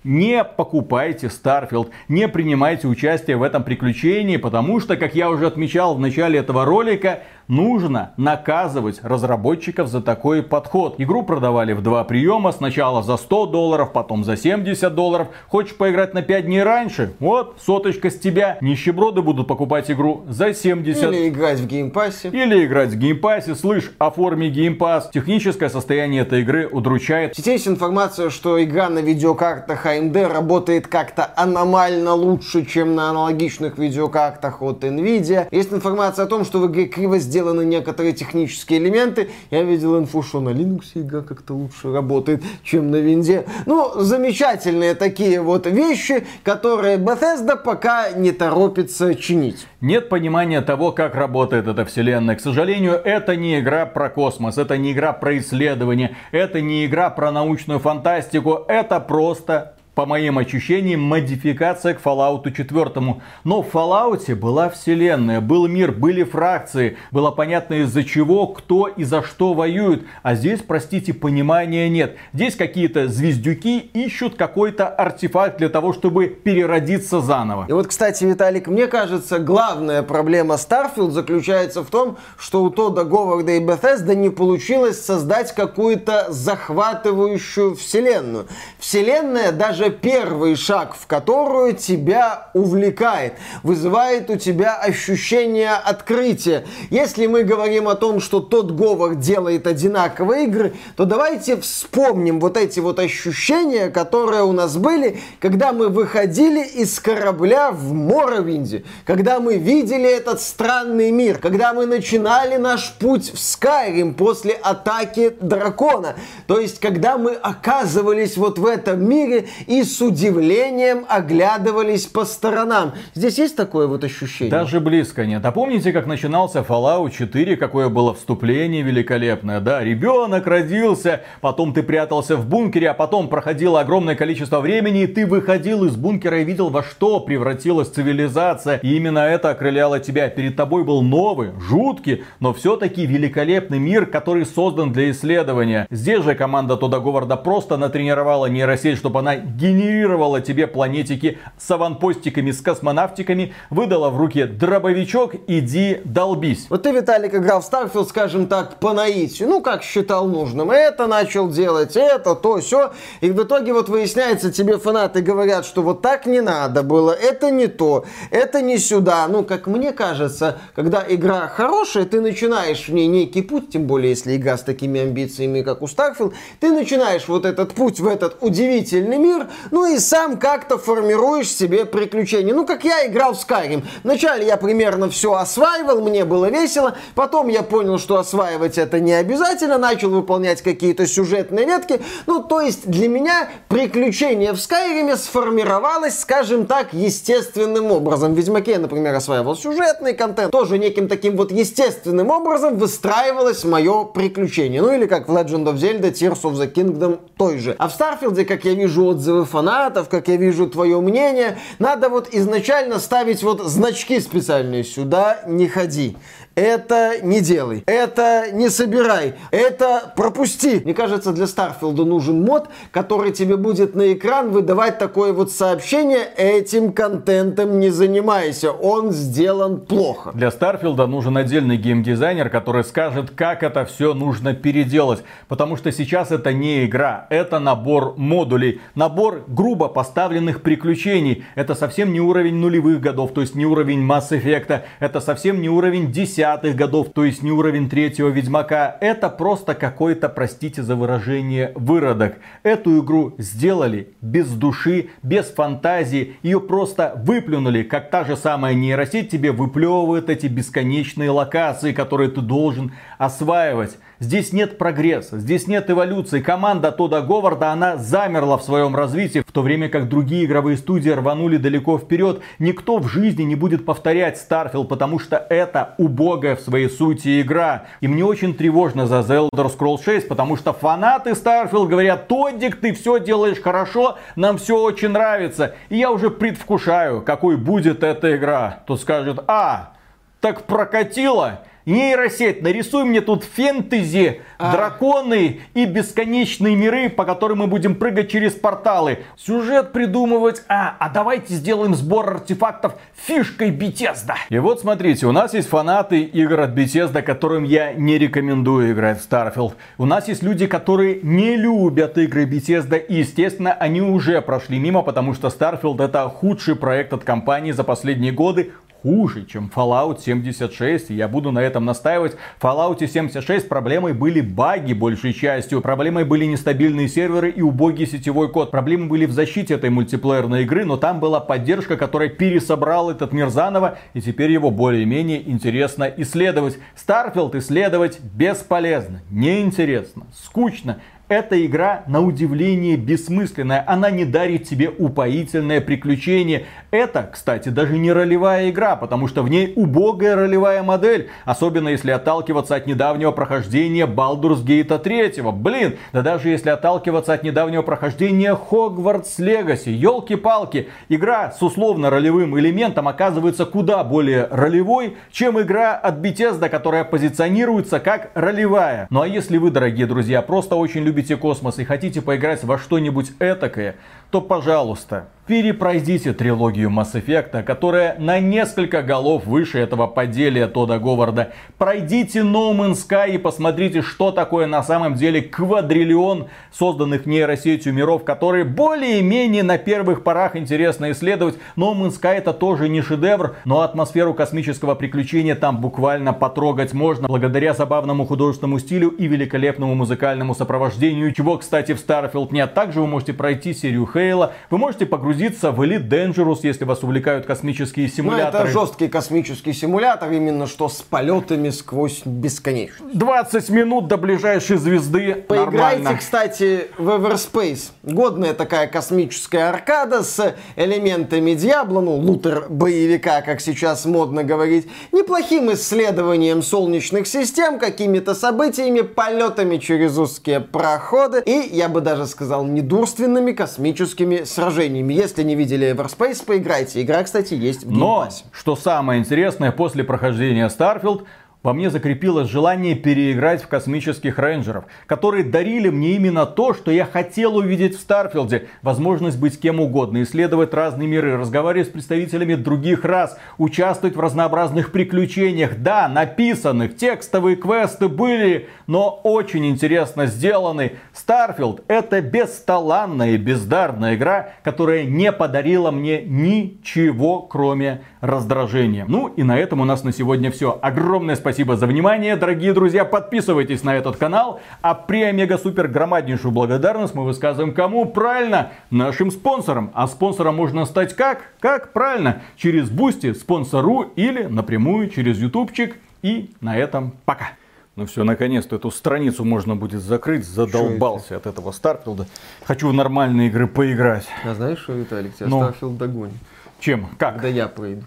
[0.05, 5.95] не покупайте Starfield, не принимайте участие в этом приключении, потому что, как я уже отмечал
[5.95, 10.97] в начале этого ролика, нужно наказывать разработчиков за такой подход.
[10.99, 15.29] Игру продавали в два приема, сначала за 100 долларов, потом за 70 долларов.
[15.49, 17.15] Хочешь поиграть на 5 дней раньше?
[17.19, 18.59] Вот, соточка с тебя.
[18.61, 21.03] Нищеброды будут покупать игру за 70.
[21.05, 22.29] Или играть в геймпассе.
[22.29, 23.55] Или играть в геймпассе.
[23.55, 25.11] Слышь, оформи Game Pass.
[25.11, 27.35] Техническое состояние этой игры удручает.
[27.35, 33.79] Сейчас есть информация, что игра на видеокартах AMD работает как-то аномально лучше, чем на аналогичных
[33.79, 35.49] видеокартах от Nvidia.
[35.51, 39.31] Есть информация о том, что в игре криво сделали сделаны некоторые технические элементы.
[39.53, 43.47] Я видел инфу, что на Linux игра как-то лучше работает, чем на винде.
[43.65, 49.69] Ну, замечательные такие вот вещи, которые Bethesda пока не торопится чинить.
[49.81, 52.35] Нет понимания того, как работает эта вселенная.
[52.35, 57.09] К сожалению, это не игра про космос, это не игра про исследование, это не игра
[57.09, 63.21] про научную фантастику, это просто по моим ощущениям, модификация к Fallout 4.
[63.43, 69.03] Но в Fallout была вселенная, был мир, были фракции, было понятно из-за чего, кто и
[69.03, 70.05] за что воюет.
[70.23, 72.17] А здесь, простите, понимания нет.
[72.33, 77.67] Здесь какие-то звездюки ищут какой-то артефакт для того, чтобы переродиться заново.
[77.69, 83.03] И вот, кстати, Виталик, мне кажется, главная проблема Starfield заключается в том, что у Тода
[83.03, 88.47] Говарда и Bethesda не получилось создать какую-то захватывающую вселенную.
[88.79, 96.67] Вселенная даже первый шаг в которую тебя увлекает, вызывает у тебя ощущение открытия.
[96.91, 102.57] Если мы говорим о том, что тот Говард делает одинаковые игры, то давайте вспомним вот
[102.57, 109.41] эти вот ощущения, которые у нас были, когда мы выходили из корабля в Моровинде, когда
[109.41, 116.17] мы видели этот странный мир, когда мы начинали наш путь в Skyrim после атаки дракона.
[116.47, 122.25] То есть, когда мы оказывались вот в этом мире и и с удивлением оглядывались по
[122.25, 122.95] сторонам.
[123.15, 124.51] Здесь есть такое вот ощущение?
[124.51, 125.45] Даже близко нет.
[125.45, 129.83] А помните, как начинался Fallout 4, какое было вступление великолепное, да?
[129.85, 135.27] Ребенок родился, потом ты прятался в бункере, а потом проходило огромное количество времени, и ты
[135.27, 138.79] выходил из бункера и видел, во что превратилась цивилизация.
[138.79, 140.29] И именно это окрыляло тебя.
[140.29, 145.87] Перед тобой был новый, жуткий, но все-таки великолепный мир, который создан для исследования.
[145.91, 149.37] Здесь же команда Тода Говарда просто натренировала нейросеть, чтобы она
[149.69, 156.67] генерировала тебе планетики с аванпостиками, с космонавтиками, выдала в руки дробовичок, иди долбись.
[156.71, 160.71] Вот ты, Виталик, играл в Starfield, скажем так, по наитию, ну, как считал нужным.
[160.71, 162.93] Это начал делать, это, то, все.
[163.21, 167.51] И в итоге вот выясняется, тебе фанаты говорят, что вот так не надо было, это
[167.51, 169.27] не то, это не сюда.
[169.29, 174.11] Ну, как мне кажется, когда игра хорошая, ты начинаешь в ней некий путь, тем более,
[174.11, 178.39] если игра с такими амбициями, как у Starfield, ты начинаешь вот этот путь в этот
[178.41, 182.55] удивительный мир, ну и сам как-то формируешь себе приключения.
[182.55, 183.85] Ну, как я играл в Skyrim.
[184.05, 189.13] Вначале я примерно все осваивал, мне было весело, потом я понял, что осваивать это не
[189.13, 192.01] обязательно, начал выполнять какие-то сюжетные ветки.
[192.27, 198.35] Ну, то есть для меня приключение в Skyrim сформировалось, скажем так, естественным образом.
[198.35, 204.83] В Ведьмаке, например, осваивал сюжетный контент, тоже неким таким вот естественным образом выстраивалось мое приключение.
[204.83, 207.75] Ну или как в Legend of Zelda Tears of the Kingdom той же.
[207.79, 212.29] А в Старфилде, как я вижу отзывы фанатов, как я вижу твое мнение, надо вот
[212.33, 214.85] изначально ставить вот значки специальные.
[214.85, 216.17] Сюда не ходи
[216.59, 220.81] это не делай, это не собирай, это пропусти.
[220.85, 226.29] Мне кажется, для Старфилда нужен мод, который тебе будет на экран выдавать такое вот сообщение,
[226.37, 230.33] этим контентом не занимайся, он сделан плохо.
[230.35, 236.33] Для Старфилда нужен отдельный геймдизайнер, который скажет, как это все нужно переделать, потому что сейчас
[236.33, 241.45] это не игра, это набор модулей, набор грубо поставленных приключений.
[241.55, 245.69] Это совсем не уровень нулевых годов, то есть не уровень Mass Effect, это совсем не
[245.69, 248.97] уровень 10 70-х годов, то есть не уровень третьего Ведьмака.
[249.01, 252.37] Это просто какой-то, простите за выражение, выродок.
[252.63, 256.37] Эту игру сделали без души, без фантазии.
[256.43, 262.41] Ее просто выплюнули, как та же самая нейросеть тебе выплевывает эти бесконечные локации, которые ты
[262.41, 263.99] должен осваивать.
[264.21, 266.41] Здесь нет прогресса, здесь нет эволюции.
[266.41, 271.11] Команда Тода Говарда, она замерла в своем развитии, в то время как другие игровые студии
[271.11, 272.41] рванули далеко вперед.
[272.59, 277.85] Никто в жизни не будет повторять Starfield, потому что это убогая в своей сути игра.
[278.01, 282.81] И мне очень тревожно за The Elder Scrolls 6, потому что фанаты Starfield говорят, Тоддик,
[282.81, 285.75] ты все делаешь хорошо, нам все очень нравится.
[285.91, 288.81] И я уже предвкушаю, какой будет эта игра.
[288.87, 289.93] Тут скажет, а,
[290.41, 291.61] так прокатило?
[291.89, 294.73] Нейросеть, нарисуй мне тут фэнтези, а...
[294.73, 299.21] драконы и бесконечные миры, по которым мы будем прыгать через порталы.
[299.39, 304.35] Сюжет придумывать, а, а давайте сделаем сбор артефактов фишкой Bethesda.
[304.51, 309.19] И вот смотрите, у нас есть фанаты игр от Bethesda, которым я не рекомендую играть
[309.23, 309.73] в Starfield.
[309.97, 315.01] У нас есть люди, которые не любят игры Bethesda, и, естественно, они уже прошли мимо,
[315.01, 318.73] потому что Starfield это худший проект от компании за последние годы
[319.03, 321.11] хуже, чем Fallout 76.
[321.11, 322.37] И я буду на этом настаивать.
[322.59, 325.81] В Fallout 76 проблемой были баги большей частью.
[325.81, 328.71] Проблемой были нестабильные серверы и убогий сетевой код.
[328.71, 333.49] Проблемы были в защите этой мультиплеерной игры, но там была поддержка, которая пересобрала этот мир
[333.49, 333.99] заново.
[334.15, 336.79] И теперь его более-менее интересно исследовать.
[336.97, 341.01] Starfield исследовать бесполезно, неинтересно, скучно.
[341.29, 343.85] Эта игра на удивление бессмысленная.
[343.87, 346.65] Она не дарит тебе упоительное приключение.
[346.91, 351.29] Это, кстати, даже не ролевая игра, потому что в ней убогая ролевая модель.
[351.45, 355.43] Особенно если отталкиваться от недавнего прохождения Baldur's Gate 3.
[355.53, 359.91] Блин, да даже если отталкиваться от недавнего прохождения Hogwarts Legacy.
[359.91, 367.05] Елки-палки, игра с условно ролевым элементом оказывается куда более ролевой, чем игра от Bethesda, которая
[367.05, 369.09] позиционируется как ролевая.
[369.11, 372.79] Ну а если вы, дорогие друзья, просто очень любите любите космос и хотите поиграть во
[372.79, 373.97] что-нибудь этакое,
[374.31, 381.53] то, пожалуйста, перепройдите трилогию Mass Effect, которая на несколько голов выше этого поделия Тода Говарда.
[381.79, 388.25] Пройдите No Man's Sky и посмотрите, что такое на самом деле квадриллион созданных нейросетью миров,
[388.25, 391.55] которые более-менее на первых порах интересно исследовать.
[391.77, 397.27] No Man's Sky это тоже не шедевр, но атмосферу космического приключения там буквально потрогать можно,
[397.27, 402.75] благодаря забавному художественному стилю и великолепному музыкальному сопровождению, чего, кстати, в Starfield нет.
[402.75, 407.47] Также вы можете пройти серию Хейла, вы можете погрузиться в Elite Dangerous, если вас увлекают
[407.47, 408.65] космические симуляторы.
[408.65, 413.17] Ну, это жесткий космический симулятор, именно что с полетами сквозь бесконечность.
[413.17, 415.35] 20 минут до ближайшей звезды.
[415.35, 416.19] Поиграйте, Нормально.
[416.19, 417.91] кстати, в Everspace.
[418.03, 424.89] Годная такая космическая аркада с элементами Диабло, ну, лутер боевика, как сейчас модно говорить.
[425.13, 432.65] Неплохим исследованием солнечных систем, какими-то событиями, полетами через узкие проходы и, я бы даже сказал,
[432.65, 434.08] недурственными космическими
[434.45, 437.03] сражениями если не видели Everspace, поиграйте.
[437.03, 441.25] Игра, кстати, есть в Но, что самое интересное, после прохождения Starfield
[441.65, 447.05] во мне закрепилось желание переиграть в космических рейнджеров, которые дарили мне именно то, что я
[447.05, 448.69] хотел увидеть в Старфилде.
[448.83, 454.93] Возможность быть кем угодно, исследовать разные миры, разговаривать с представителями других рас, участвовать в разнообразных
[454.93, 455.79] приключениях.
[455.79, 460.95] Да, написанных, текстовые квесты были, но очень интересно сделаны.
[461.13, 469.05] Starfield это бесталанная и бездарная игра, которая не подарила мне ничего, кроме раздражения.
[469.07, 470.77] Ну и на этом у нас на сегодня все.
[470.83, 473.05] Огромное спасибо за внимание, дорогие друзья.
[473.05, 474.61] Подписывайтесь на этот канал.
[474.81, 478.07] А при омега-супер громаднейшую благодарность мы высказываем кому?
[478.07, 479.93] Правильно, нашим спонсорам.
[479.95, 481.53] А спонсором можно стать как?
[481.61, 481.93] Как?
[481.93, 485.99] Правильно, через Boosty, спонсору или напрямую через ютубчик.
[486.23, 487.51] И на этом пока.
[487.99, 490.47] Ну все, наконец-то эту страницу можно будет закрыть.
[490.47, 492.29] Задолбался от этого Старфилда.
[492.65, 494.25] Хочу в нормальные игры поиграть.
[494.45, 495.63] А знаешь что, Виталик, тебя Ну.
[495.65, 496.37] Starfield догонит,
[496.79, 497.09] Чем?
[497.19, 497.35] Как?
[497.35, 498.03] когда я пройду.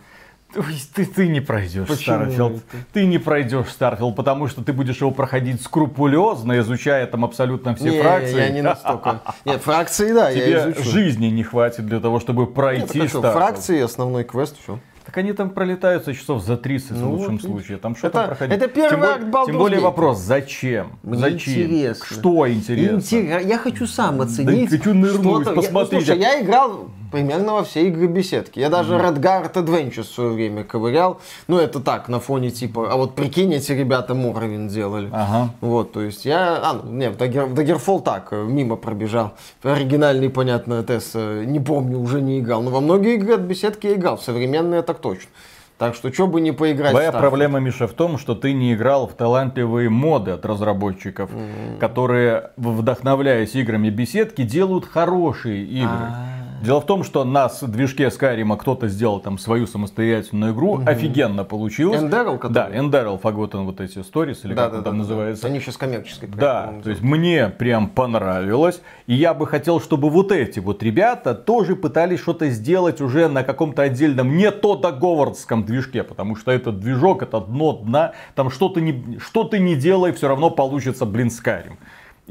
[0.55, 0.63] Ой,
[0.95, 2.63] Ты, ты не пройдешь Starfield.
[2.93, 7.91] Ты не пройдешь Starfield, потому что ты будешь его проходить скрупулезно, изучая там абсолютно все
[7.91, 8.37] не, фракции.
[8.37, 9.19] я не настолько.
[9.43, 10.89] Нет, фракции, да, я Тебе изучу.
[10.89, 13.33] жизни не хватит для того, чтобы Нет, пройти так что, Starfield.
[13.33, 14.79] фракции, основной квест, все.
[15.11, 17.77] Так они там пролетаются часов за 30 Ну в лучшем вот, случае.
[17.79, 18.55] Там что Это- проходить?
[18.55, 20.93] это первый тем, акт Baldur's Тем более вопрос, зачем?
[21.03, 21.63] Мне зачем?
[21.65, 22.05] интересно.
[22.05, 22.95] Что интересно?
[22.95, 24.69] Интерес- Я хочу сам оценить.
[24.69, 25.49] хочу нырнуть, что-то.
[25.49, 25.91] Я- посмотреть.
[25.91, 28.59] Ну, слушай, я играл примерно во все игры беседки.
[28.59, 31.19] Я даже Redguard Adventures в свое время ковырял.
[31.47, 32.87] Ну, это так, на фоне типа...
[32.91, 35.09] А вот прикинь, эти ребята Моровин делали.
[35.11, 35.49] Ага.
[35.61, 36.55] Вот, то есть я...
[36.63, 39.33] А, ну, не, в Dagger- в Daggerfall так, э, мимо пробежал.
[39.63, 42.61] Оригинальный, понятно, ТС, э, не помню, уже не играл.
[42.61, 45.29] Но во многие игры от беседки я играл, в современные так точно.
[45.77, 49.07] Так что, что бы не поиграть Твоя проблема, Миша, в том, что ты не играл
[49.07, 51.31] в талантливые моды от разработчиков,
[51.79, 55.89] которые, в- вдохновляясь играми беседки, делают хорошие игры.
[55.89, 56.30] А.
[56.61, 62.01] Дело в том, что на движке Skyrim кто-то сделал там свою самостоятельную игру, офигенно получилось.
[62.01, 62.53] Enderal, который?
[62.53, 64.99] Да, Enderal, Forgotten вот эти stories, или Да, как да, он да, там да.
[64.99, 65.47] называется.
[65.47, 66.29] Они сейчас коммерческой.
[66.29, 68.81] Да, то есть мне прям понравилось.
[69.07, 73.43] И я бы хотел, чтобы вот эти вот ребята тоже пытались что-то сделать уже на
[73.43, 78.69] каком-то отдельном, не то договорском движке, потому что этот движок, это дно дна, там что
[78.69, 81.77] ты не, что ты не делай, все равно получится, блин, Skyrim.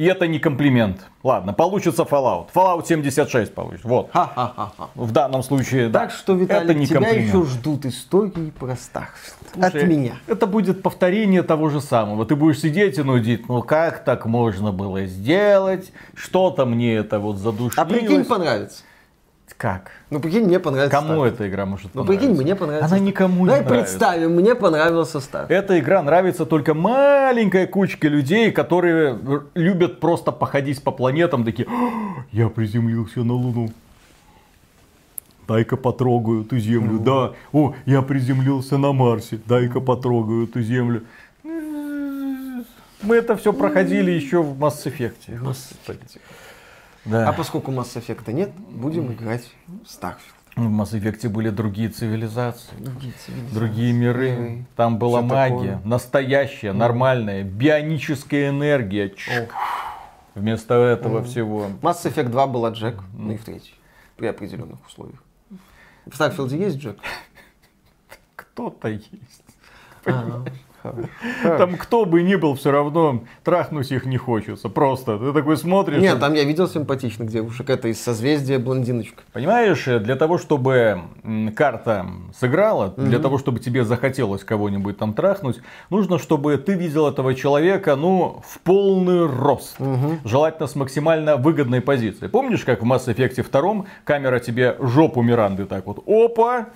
[0.01, 1.03] И это не комплимент.
[1.23, 2.47] Ладно, получится Fallout.
[2.55, 3.87] Fallout 76 получится.
[3.87, 4.09] Вот.
[4.11, 4.89] Ха-ха-ха.
[4.95, 6.01] В данном случае, да.
[6.01, 7.29] Так что, Виталий, это не тебя комплимент.
[7.29, 9.63] еще ждут истории про Starfield.
[9.63, 10.15] От меня.
[10.27, 12.25] Это будет повторение того же самого.
[12.25, 15.93] Ты будешь сидеть и нудить, ну как так можно было сделать?
[16.15, 17.77] Что-то мне это вот задушилось.
[17.77, 18.85] А прикинь, понравится.
[19.61, 19.91] Как?
[20.09, 21.29] Ну, прикинь, мне понравится Кому Starfield.
[21.35, 22.27] эта игра может Ну, понравиться?
[22.29, 22.87] прикинь, мне понравится.
[22.95, 23.99] Она никому не Давай нравится.
[23.99, 25.47] представим, мне понравился Starfield.
[25.51, 29.19] Эта игра нравится только маленькой кучке людей, которые
[29.55, 33.69] любят просто походить по планетам, такие, «А, я приземлился на Луну.
[35.47, 36.99] Дай-ка потрогаю эту землю.
[36.99, 37.33] Да.
[37.53, 39.41] О, я приземлился на Марсе.
[39.45, 41.03] Дай-ка потрогаю эту землю.
[43.03, 45.39] Мы это все проходили еще в Mass Effect.
[45.39, 45.99] Господи.
[47.05, 47.29] Да.
[47.29, 50.19] А поскольку Mass Effect нет, будем играть в Starfield.
[50.57, 52.75] В Mass Effect были другие цивилизации.
[52.79, 53.55] Другие цивилизации.
[53.55, 54.65] Другие миры, Миры.
[54.77, 55.81] там была Всё магия, такое.
[55.85, 59.11] настоящая, нормальная, бионическая энергия.
[59.11, 59.55] Чик.
[60.35, 61.67] Вместо этого всего.
[61.83, 63.75] Mass Effect 2 была Джек, ну и в третьей,
[64.17, 65.23] при определенных условиях.
[66.07, 66.99] В Старфилде есть Джек?
[68.37, 69.11] Кто-то есть.
[70.05, 70.45] Ага.
[71.43, 74.69] Там кто бы ни был, все равно трахнуть их не хочется.
[74.69, 76.01] Просто ты такой смотришь.
[76.03, 77.69] Нет, и- там я видел симпатичных девушек.
[77.71, 79.23] Это из созвездия блондиночка.
[79.33, 81.01] Понимаешь, для того, чтобы
[81.57, 82.07] карта
[82.39, 85.61] сыграла, для того, чтобы тебе захотелось кого-нибудь там трахнуть,
[85.91, 89.77] нужно, чтобы ты видел этого человека, ну, в полный рост.
[90.25, 92.27] Желательно с максимально выгодной позиции.
[92.29, 96.67] Помнишь, как в Mass Effect 2 камера тебе жопу Миранды так вот, опа,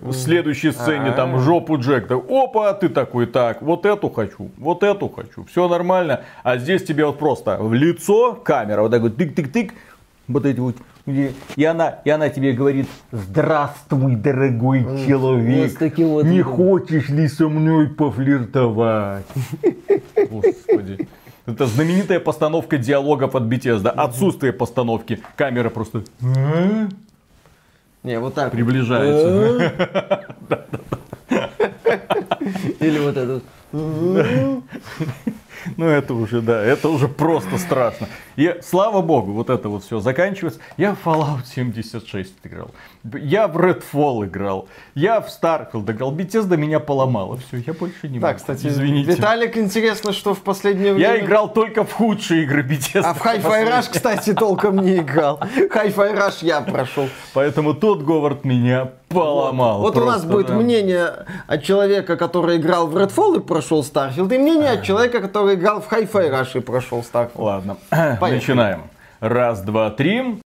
[0.00, 5.08] в следующей сцене там жопу Джек, опа, ты такой, так, вот эту хочу, вот эту
[5.08, 6.22] хочу, все нормально.
[6.42, 9.72] А здесь тебе вот просто в лицо камера, вот так вот тык-тык-тык,
[10.28, 10.76] вот эти вот.
[11.56, 16.52] И она, и она тебе говорит, здравствуй, дорогой человек, вот таким вот не видом».
[16.52, 19.24] хочешь ли со мной пофлиртовать?
[20.30, 21.08] Господи.
[21.46, 23.88] Это знаменитая постановка диалогов от Bethesda.
[23.88, 25.20] Отсутствие постановки.
[25.34, 26.04] Камера просто?
[28.02, 28.52] Не, вот так.
[28.52, 29.74] приближается.
[32.80, 33.42] Или вот этот.
[33.72, 38.08] Ну это уже, да, это уже просто страшно.
[38.38, 40.60] И слава богу, вот это вот все заканчивается.
[40.76, 42.70] Я в Fallout 76 играл.
[43.02, 44.68] Я в Redfall играл.
[44.94, 46.14] Я в Starfield играл.
[46.14, 47.36] Bethesda меня поломала.
[47.38, 48.38] Все, я больше не Да, могу.
[48.38, 49.10] кстати, Извините.
[49.10, 51.16] Виталик, интересно, что в последнее время...
[51.16, 53.06] Я играл только в худшие игры Bethesda.
[53.06, 55.40] А в Hi-Fi Rush, кстати, толком не играл.
[55.40, 57.08] Hi-Fi Rush я прошел.
[57.34, 59.80] Поэтому тот Говард меня поломал.
[59.80, 60.54] Вот у нас будет да.
[60.54, 65.54] мнение от человека, который играл в Redfall и прошел Starfield, и мнение от человека, который
[65.54, 67.30] играл в Hi-Fi Rush и прошел Starfield.
[67.36, 67.76] Ладно,
[68.28, 68.36] Поехали.
[68.56, 68.82] начинаем.
[69.20, 70.36] Раз, два, три.